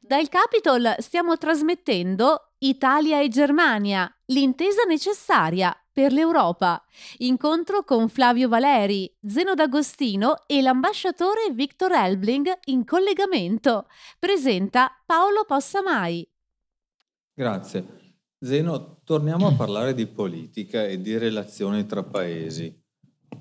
[0.00, 6.84] Dal Capitol stiamo trasmettendo Italia e Germania, l'intesa necessaria per l'Europa.
[7.18, 13.86] Incontro con Flavio Valeri, Zeno D'Agostino e l'ambasciatore Victor Elbling in collegamento.
[14.18, 16.28] Presenta Paolo Possamai.
[17.32, 18.03] Grazie.
[18.44, 22.78] Zeno, torniamo a parlare di politica e di relazioni tra paesi.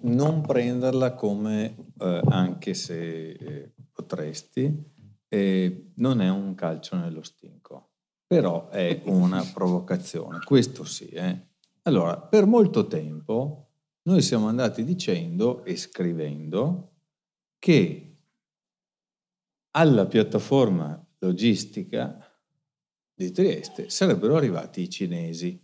[0.04, 4.92] Non prenderla come, eh, anche se eh, potresti,
[5.28, 7.90] eh, non è un calcio nello stinco,
[8.26, 11.08] però è una provocazione, questo sì.
[11.08, 11.48] Eh.
[11.82, 13.72] Allora, per molto tempo
[14.04, 16.92] noi siamo andati dicendo e scrivendo
[17.60, 18.20] che
[19.72, 22.33] alla piattaforma logistica
[23.24, 25.62] di Trieste sarebbero arrivati i cinesi.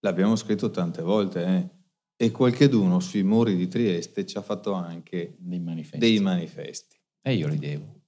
[0.00, 1.82] L'abbiamo scritto tante volte, eh?
[2.22, 5.98] e qualcheduno sui muri di Trieste ci ha fatto anche dei manifesti.
[5.98, 6.96] Dei manifesti.
[7.20, 8.02] E io ridevo.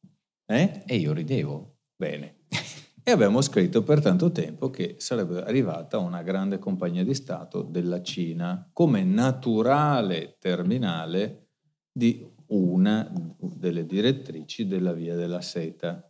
[0.46, 0.84] Eh?
[0.86, 1.78] E io ridevo.
[1.96, 2.42] Bene.
[3.02, 8.02] e abbiamo scritto per tanto tempo che sarebbe arrivata una grande compagnia di Stato della
[8.02, 11.48] Cina come naturale terminale
[11.90, 16.08] di una delle direttrici della via della seta.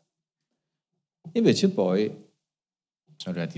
[1.32, 2.14] Invece poi,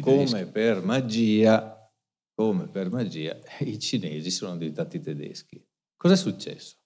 [0.00, 1.90] come per magia,
[2.34, 5.64] come per magia, i cinesi sono diventati tedeschi.
[5.96, 6.76] Cosa è successo?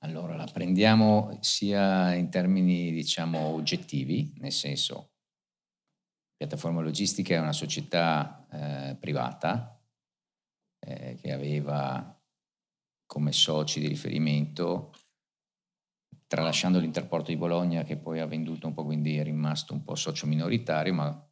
[0.00, 5.12] Allora, la prendiamo sia in termini, diciamo, oggettivi, nel senso,
[6.36, 9.80] Piattaforma Logistica è una società eh, privata
[10.78, 12.14] eh, che aveva
[13.06, 14.92] come soci di riferimento,
[16.26, 19.94] tralasciando l'Interporto di Bologna che poi ha venduto un po', quindi è rimasto un po'
[19.94, 21.28] socio minoritario, ma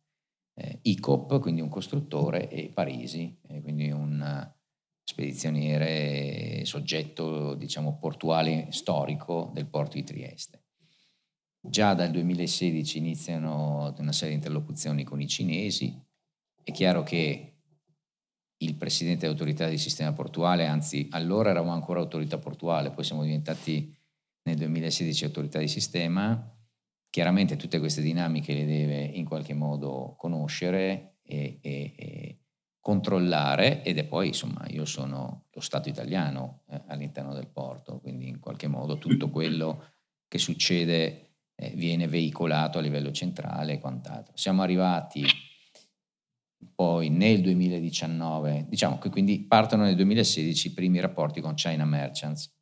[0.55, 4.53] eh, ICOP, quindi un costruttore, e Parisi, eh, quindi un
[5.07, 10.63] spedizioniere soggetto diciamo portuale storico del porto di Trieste.
[11.61, 15.99] Già dal 2016 iniziano una serie di interlocuzioni con i cinesi.
[16.63, 17.55] È chiaro che
[18.59, 23.94] il presidente dell'autorità di sistema portuale, anzi allora eravamo ancora autorità portuale, poi siamo diventati
[24.45, 26.53] nel 2016 autorità di sistema,
[27.11, 32.39] chiaramente tutte queste dinamiche le deve in qualche modo conoscere e, e, e
[32.81, 38.29] controllare ed è poi insomma io sono lo Stato italiano eh, all'interno del porto, quindi
[38.29, 39.93] in qualche modo tutto quello
[40.29, 44.37] che succede eh, viene veicolato a livello centrale e quant'altro.
[44.37, 45.25] Siamo arrivati
[46.75, 52.53] poi nel 2019, diciamo che quindi partono nel 2016 i primi rapporti con China Merchants.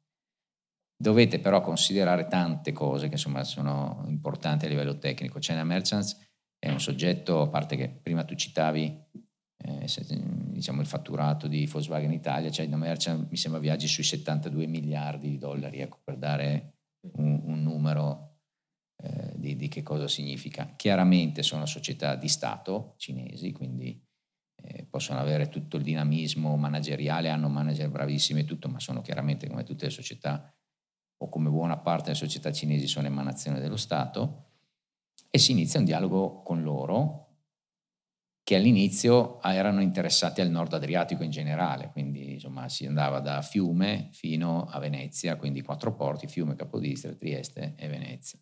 [1.03, 5.41] Dovete però considerare tante cose che insomma sono importanti a livello tecnico.
[5.41, 6.17] China Merchants
[6.57, 9.05] è un soggetto, a parte che prima tu citavi
[9.65, 9.87] eh,
[10.53, 15.39] diciamo il fatturato di Volkswagen Italia, China Merchants mi sembra viaggi sui 72 miliardi di
[15.39, 16.75] dollari, ecco, per dare
[17.17, 18.37] un, un numero
[19.03, 20.73] eh, di, di, che cosa significa.
[20.77, 24.01] Chiaramente sono società di Stato cinesi, quindi
[24.63, 29.49] eh, possono avere tutto il dinamismo manageriale, hanno manager bravissimi e tutto, ma sono chiaramente
[29.49, 30.49] come tutte le società
[31.23, 34.51] o come buona parte delle società cinesi sono emanazione dello Stato
[35.31, 37.29] e si inizia un dialogo con loro
[38.43, 44.09] che all'inizio erano interessati al nord Adriatico in generale, quindi insomma si andava da Fiume
[44.11, 48.41] fino a Venezia, quindi quattro porti, Fiume, Capodistria, Trieste e Venezia.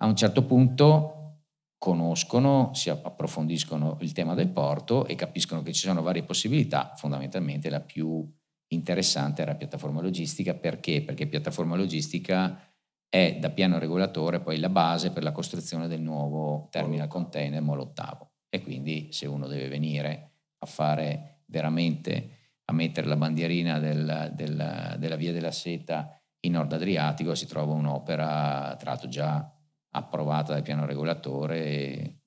[0.00, 1.42] A un certo punto
[1.76, 7.68] conoscono, si approfondiscono il tema del porto e capiscono che ci sono varie possibilità, fondamentalmente
[7.68, 8.26] la più
[8.68, 11.02] interessante era piattaforma logistica, perché?
[11.02, 12.60] Perché piattaforma logistica
[13.08, 17.82] è da piano regolatore poi la base per la costruzione del nuovo terminal container Molo
[17.82, 24.32] ottavo e quindi se uno deve venire a fare veramente a mettere la bandierina del,
[24.34, 29.52] del, della via della seta in Nord Adriatico si trova un'opera tra l'altro già
[29.90, 32.20] approvata dal piano regolatore,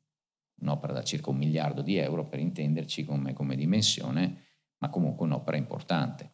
[0.62, 4.46] un'opera da circa un miliardo di euro per intenderci come, come dimensione,
[4.82, 6.34] ma comunque un'opera importante.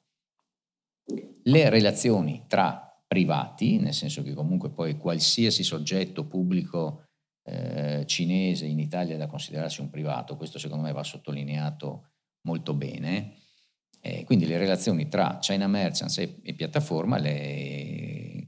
[1.44, 7.06] Le relazioni tra privati, nel senso che comunque poi qualsiasi soggetto pubblico
[7.44, 12.10] eh, cinese in Italia è da considerarsi un privato, questo secondo me va sottolineato
[12.42, 13.36] molto bene.
[14.02, 18.48] Eh, quindi le relazioni tra China Merchants e, e piattaforma le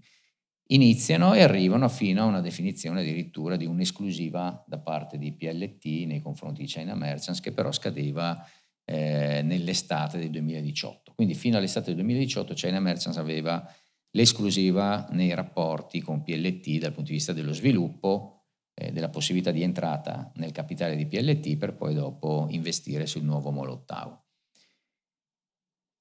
[0.72, 6.22] iniziano e arrivano fino a una definizione addirittura di un'esclusiva da parte di PLT nei
[6.22, 8.46] confronti di China Merchants che però scadeva
[8.92, 11.14] eh, nell'estate del 2018.
[11.14, 13.72] Quindi fino all'estate del 2018 China Merchants aveva
[14.12, 19.62] l'esclusiva nei rapporti con PLT dal punto di vista dello sviluppo, eh, della possibilità di
[19.62, 24.24] entrata nel capitale di PLT per poi dopo investire sul nuovo Molo ottavo.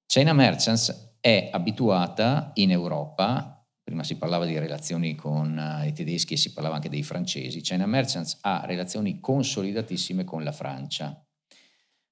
[0.07, 6.33] China Merchants è abituata in Europa, prima si parlava di relazioni con eh, i tedeschi
[6.33, 11.23] e si parlava anche dei francesi, China Merchants ha relazioni consolidatissime con la Francia.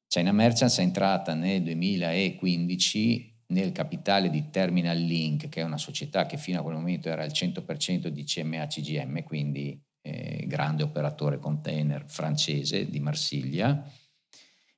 [0.08, 6.26] China Merchants è entrata nel 2015 nel capitale di Terminal Link, che è una società
[6.26, 11.38] che fino a quel momento era al 100% di CMA CGM, quindi eh, grande operatore
[11.38, 13.88] container francese di Marsiglia,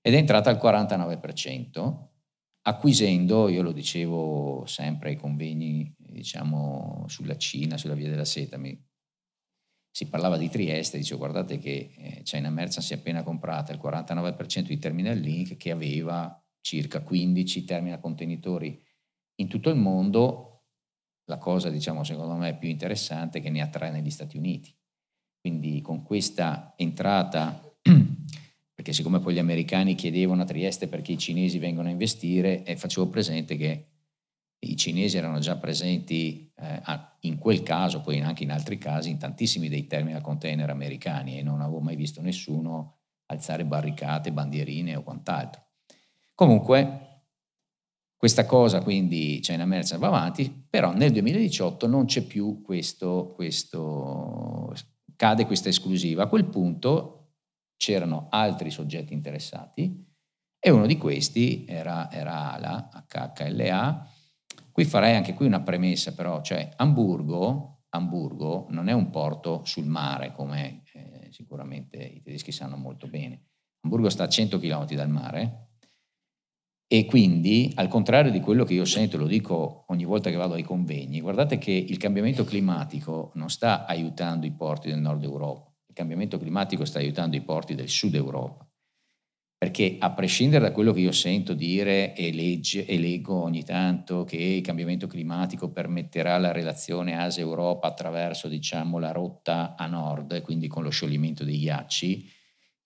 [0.01, 2.07] ed è entrata al 49%,
[2.63, 8.79] acquisendo, io lo dicevo sempre ai convegni diciamo, sulla Cina, sulla via della seta, mi,
[9.99, 13.81] si parlava di Trieste, dicevo guardate che eh, China Merchant si è appena comprata il
[13.83, 18.81] 49% di Terminal Link che aveva circa 15 terminal contenitori
[19.41, 20.67] in tutto il mondo,
[21.25, 24.73] la cosa diciamo secondo me più interessante è che ne ha tre negli Stati Uniti.
[25.41, 27.61] Quindi con questa entrata
[28.73, 32.77] perché siccome poi gli americani chiedevano a Trieste perché i cinesi vengono a investire, e
[32.77, 33.87] facevo presente che
[34.61, 36.83] i cinesi erano già presenti eh,
[37.21, 41.43] in quel caso, poi anche in altri casi, in tantissimi dei terminal container americani e
[41.43, 45.63] non avevo mai visto nessuno alzare barricate, bandierine o quant'altro.
[46.35, 47.09] Comunque,
[48.17, 54.75] questa cosa quindi China Merchant va avanti, però nel 2018 non c'è più questo, questo
[55.15, 56.25] cade questa esclusiva.
[56.25, 57.35] A quel punto
[57.77, 60.05] c'erano altri soggetti interessati
[60.59, 64.11] e uno di questi era, era ALA, HHLA.
[64.79, 69.87] Qui farei anche qui una premessa però, cioè Amburgo, Amburgo non è un porto sul
[69.87, 73.47] mare come eh, sicuramente i tedeschi sanno molto bene.
[73.81, 75.71] Amburgo sta a 100 km dal mare
[76.87, 80.55] e quindi, al contrario di quello che io sento, lo dico ogni volta che vado
[80.55, 85.69] ai convegni, guardate che il cambiamento climatico non sta aiutando i porti del nord Europa
[85.99, 88.68] cambiamento climatico sta aiutando i porti del sud Europa.
[89.59, 94.23] Perché a prescindere da quello che io sento dire e, legge, e leggo ogni tanto
[94.23, 100.69] che il cambiamento climatico permetterà la relazione Asia-Europa attraverso diciamo, la rotta a nord, quindi
[100.69, 102.31] con lo scioglimento dei ghiacci,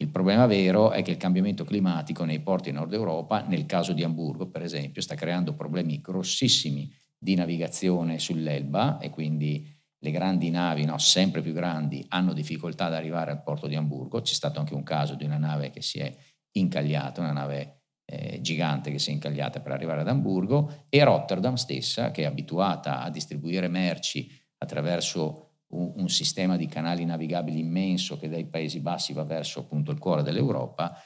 [0.02, 4.02] il problema vero è che il cambiamento climatico nei porti Nord Europa, nel caso di
[4.02, 9.64] Amburgo per esempio, sta creando problemi grossissimi di navigazione sull'Elba e quindi
[9.98, 14.20] le grandi navi, no, sempre più grandi, hanno difficoltà ad arrivare al porto di Amburgo.
[14.20, 16.12] C'è stato anche un caso di una nave che si è
[16.52, 21.54] incagliata, una nave eh, gigante che si è incagliata per arrivare ad Amburgo, e Rotterdam
[21.54, 24.28] stessa, che è abituata a distribuire merci
[24.58, 29.90] attraverso un, un sistema di canali navigabili immenso che dai Paesi Bassi va verso appunto
[29.90, 30.96] il cuore dell'Europa,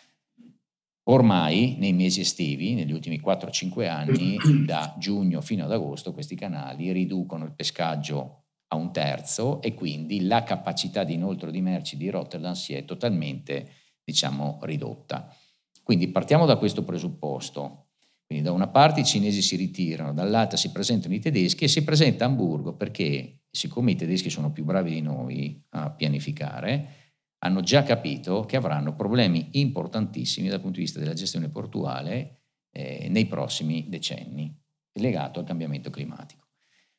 [1.08, 4.36] Ormai nei mesi estivi, negli ultimi 4-5 anni,
[4.66, 10.26] da giugno fino ad agosto, questi canali riducono il pescaggio a un terzo e quindi
[10.26, 13.70] la capacità di inoltro di merci di Rotterdam si è totalmente,
[14.06, 15.34] diciamo, ridotta.
[15.82, 17.88] Quindi partiamo da questo presupposto.
[18.24, 21.84] Quindi da una parte i cinesi si ritirano, dall'altra si presentano i tedeschi e si
[21.84, 27.04] presenta Hamburgo perché siccome i tedeschi sono più bravi di noi a pianificare,
[27.38, 32.40] hanno già capito che avranno problemi importantissimi dal punto di vista della gestione portuale
[32.72, 34.52] eh, nei prossimi decenni,
[34.94, 36.45] legato al cambiamento climatico.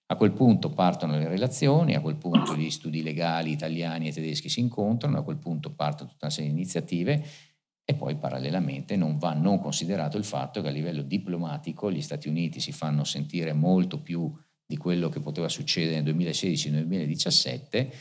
[0.09, 4.47] A quel punto partono le relazioni, a quel punto gli studi legali italiani e tedeschi
[4.47, 7.25] si incontrano, a quel punto partono tutta una serie di iniziative
[7.83, 12.29] e poi parallelamente non va non considerato il fatto che a livello diplomatico gli Stati
[12.29, 14.33] Uniti si fanno sentire molto più
[14.65, 17.93] di quello che poteva succedere nel 2016 e nel 2017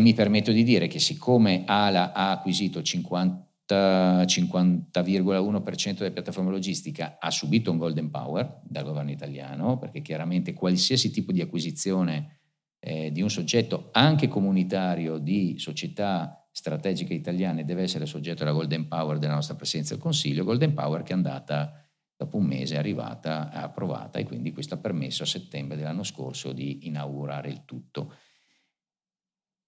[0.00, 7.16] mi permetto di dire che siccome ALA ha acquisito il 50 50,1% delle piattaforme logistiche
[7.18, 12.40] ha subito un golden power dal governo italiano, perché chiaramente qualsiasi tipo di acquisizione
[12.80, 18.88] eh, di un soggetto, anche comunitario, di società strategiche italiane deve essere soggetto alla golden
[18.88, 21.76] power della nostra Presidenza del Consiglio, golden power che è andata
[22.16, 26.04] dopo un mese, è arrivata, è approvata e quindi questo ha permesso a settembre dell'anno
[26.04, 28.14] scorso di inaugurare il tutto.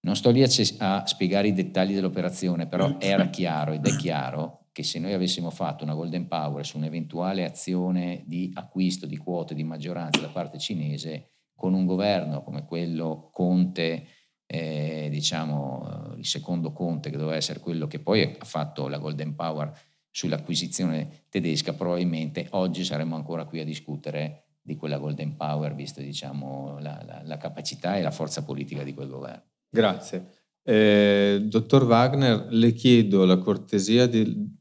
[0.05, 0.49] Non sto lì a,
[0.79, 5.49] a spiegare i dettagli dell'operazione, però era chiaro ed è chiaro che se noi avessimo
[5.49, 10.59] fatto una golden power su un'eventuale azione di acquisto di quote di maggioranza da parte
[10.59, 14.07] cinese, con un governo come quello Conte,
[14.45, 19.35] eh, diciamo il secondo Conte che doveva essere quello che poi ha fatto la golden
[19.35, 19.73] power
[20.11, 26.79] sull'acquisizione tedesca, probabilmente oggi saremmo ancora qui a discutere di quella golden power, visto diciamo,
[26.81, 29.53] la, la, la capacità e la forza politica di quel governo.
[29.75, 30.31] Grazie.
[30.63, 34.53] Eh, dottor Wagner, le chiedo la cortesia di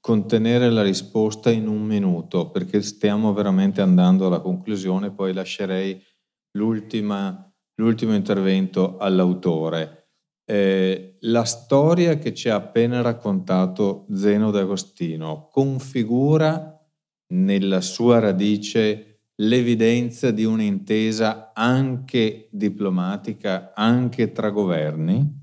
[0.00, 6.02] contenere la risposta in un minuto perché stiamo veramente andando alla conclusione, poi lascerei
[6.52, 7.52] l'ultimo
[8.14, 10.08] intervento all'autore.
[10.44, 16.82] Eh, la storia che ci ha appena raccontato Zeno D'Agostino configura
[17.34, 19.11] nella sua radice
[19.42, 25.40] l'evidenza di un'intesa anche diplomatica, anche tra governi?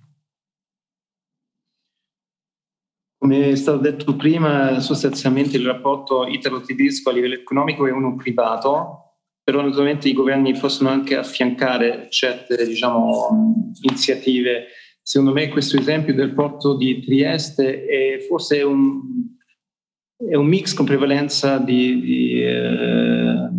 [3.18, 9.18] Come è stato detto prima, sostanzialmente il rapporto italo-tedesco a livello economico è uno privato,
[9.44, 14.68] però naturalmente i governi possono anche affiancare certe diciamo, iniziative.
[15.02, 19.02] Secondo me questo esempio del porto di Trieste è forse un,
[20.16, 23.50] è un mix con prevalenza di, di eh,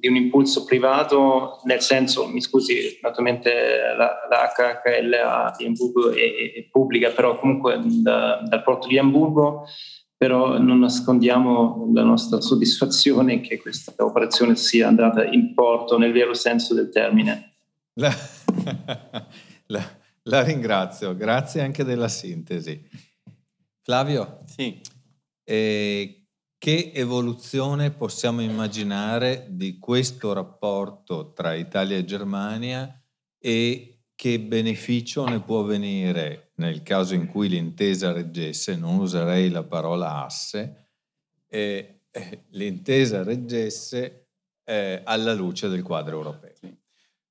[0.00, 3.50] di un impulso privato, nel senso, mi scusi, naturalmente
[3.96, 9.66] la, la HHL di Hamburgo è, è, pubblica, però comunque da, dal porto di Hamburgo,
[10.16, 16.32] però non nascondiamo la nostra soddisfazione che questa operazione sia andata in porto nel vero
[16.34, 17.56] senso del termine.
[17.94, 18.14] La,
[19.66, 19.82] la,
[20.22, 22.82] la ringrazio, grazie anche della sintesi.
[23.82, 24.40] Flavio?
[24.46, 24.80] Sì.
[25.44, 26.19] Eh,
[26.60, 33.02] che evoluzione possiamo immaginare di questo rapporto tra Italia e Germania
[33.38, 39.62] e che beneficio ne può venire nel caso in cui l'intesa reggesse, non userei la
[39.62, 40.90] parola asse,
[41.48, 42.02] eh,
[42.52, 44.26] l'intesa reggesse
[44.62, 46.52] eh, alla luce del quadro europeo.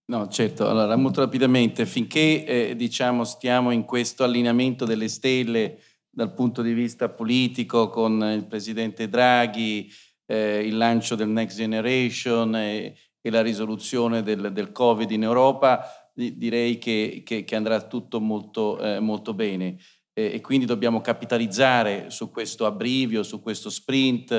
[0.06, 5.78] No, certo, allora molto rapidamente, finché eh, diciamo stiamo in questo allineamento delle stelle
[6.10, 9.90] dal punto di vista politico con il presidente Draghi,
[10.26, 15.86] eh, il lancio del Next Generation e, e la risoluzione del, del, Covid in Europa,
[16.14, 19.78] direi che, che, che andrà tutto molto, eh, molto bene.
[20.14, 24.32] Eh, e quindi dobbiamo capitalizzare su questo abbrivio, su questo sprint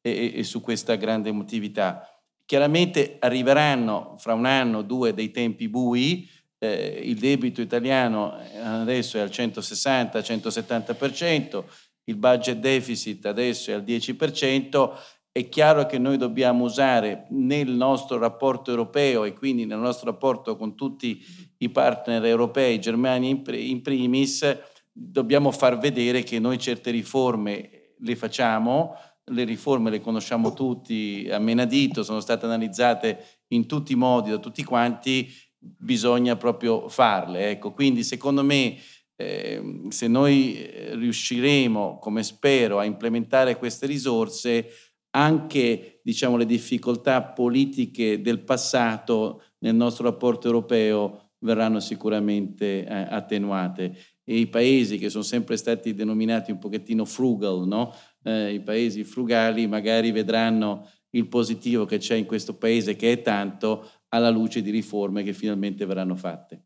[0.00, 2.02] e, e su questa grande emotività.
[2.44, 8.58] Chiaramente arriveranno fra un anno o due dei tempi bui, eh, il debito italiano eh,
[8.58, 11.64] adesso è al 160-170%,
[12.04, 14.92] il budget deficit adesso è al 10%,
[15.30, 20.56] è chiaro che noi dobbiamo usare nel nostro rapporto europeo e quindi nel nostro rapporto
[20.56, 21.24] con tutti
[21.58, 24.58] i partner europei, Germania in primis,
[24.92, 28.96] dobbiamo far vedere che noi certe riforme le facciamo,
[29.26, 34.38] le riforme le conosciamo tutti a menadito, sono state analizzate in tutti i modi da
[34.38, 37.50] tutti quanti, bisogna proprio farle.
[37.50, 38.76] Ecco, quindi secondo me
[39.16, 44.68] eh, se noi riusciremo, come spero, a implementare queste risorse,
[45.10, 53.96] anche diciamo, le difficoltà politiche del passato nel nostro rapporto europeo verranno sicuramente eh, attenuate
[54.24, 57.94] e i paesi che sono sempre stati denominati un pochettino frugal, no?
[58.24, 63.22] eh, i paesi frugali magari vedranno il positivo che c'è in questo paese che è
[63.22, 66.64] tanto alla luce di riforme che finalmente verranno fatte.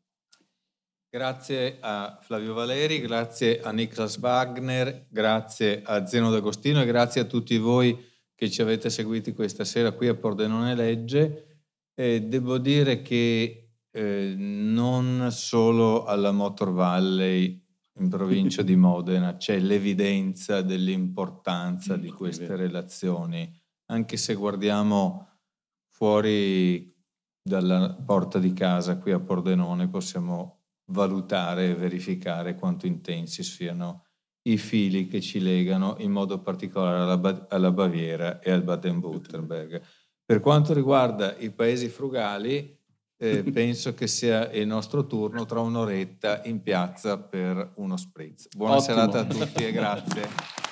[1.15, 7.27] Grazie a Flavio Valeri, grazie a Niklas Wagner, grazie a Zeno D'Agostino e grazie a
[7.27, 11.65] tutti voi che ci avete seguiti questa sera qui a Pordenone Legge.
[11.95, 17.63] E devo dire che eh, non solo alla Motor Valley
[17.99, 23.55] in provincia di Modena c'è l'evidenza dell'importanza di queste relazioni,
[23.91, 25.29] anche se guardiamo
[25.89, 26.92] fuori
[27.43, 34.05] dalla porta di casa qui a Pordenone possiamo valutare e verificare quanto intensi siano
[34.43, 39.81] i fili che ci legano in modo particolare alla, alla Baviera e al Baden-Württemberg.
[40.25, 42.77] Per quanto riguarda i paesi frugali,
[43.17, 48.49] eh, penso che sia il nostro turno tra un'oretta in piazza per uno spritz.
[48.55, 48.97] Buona Ottimo.
[48.97, 50.71] serata a tutti e grazie.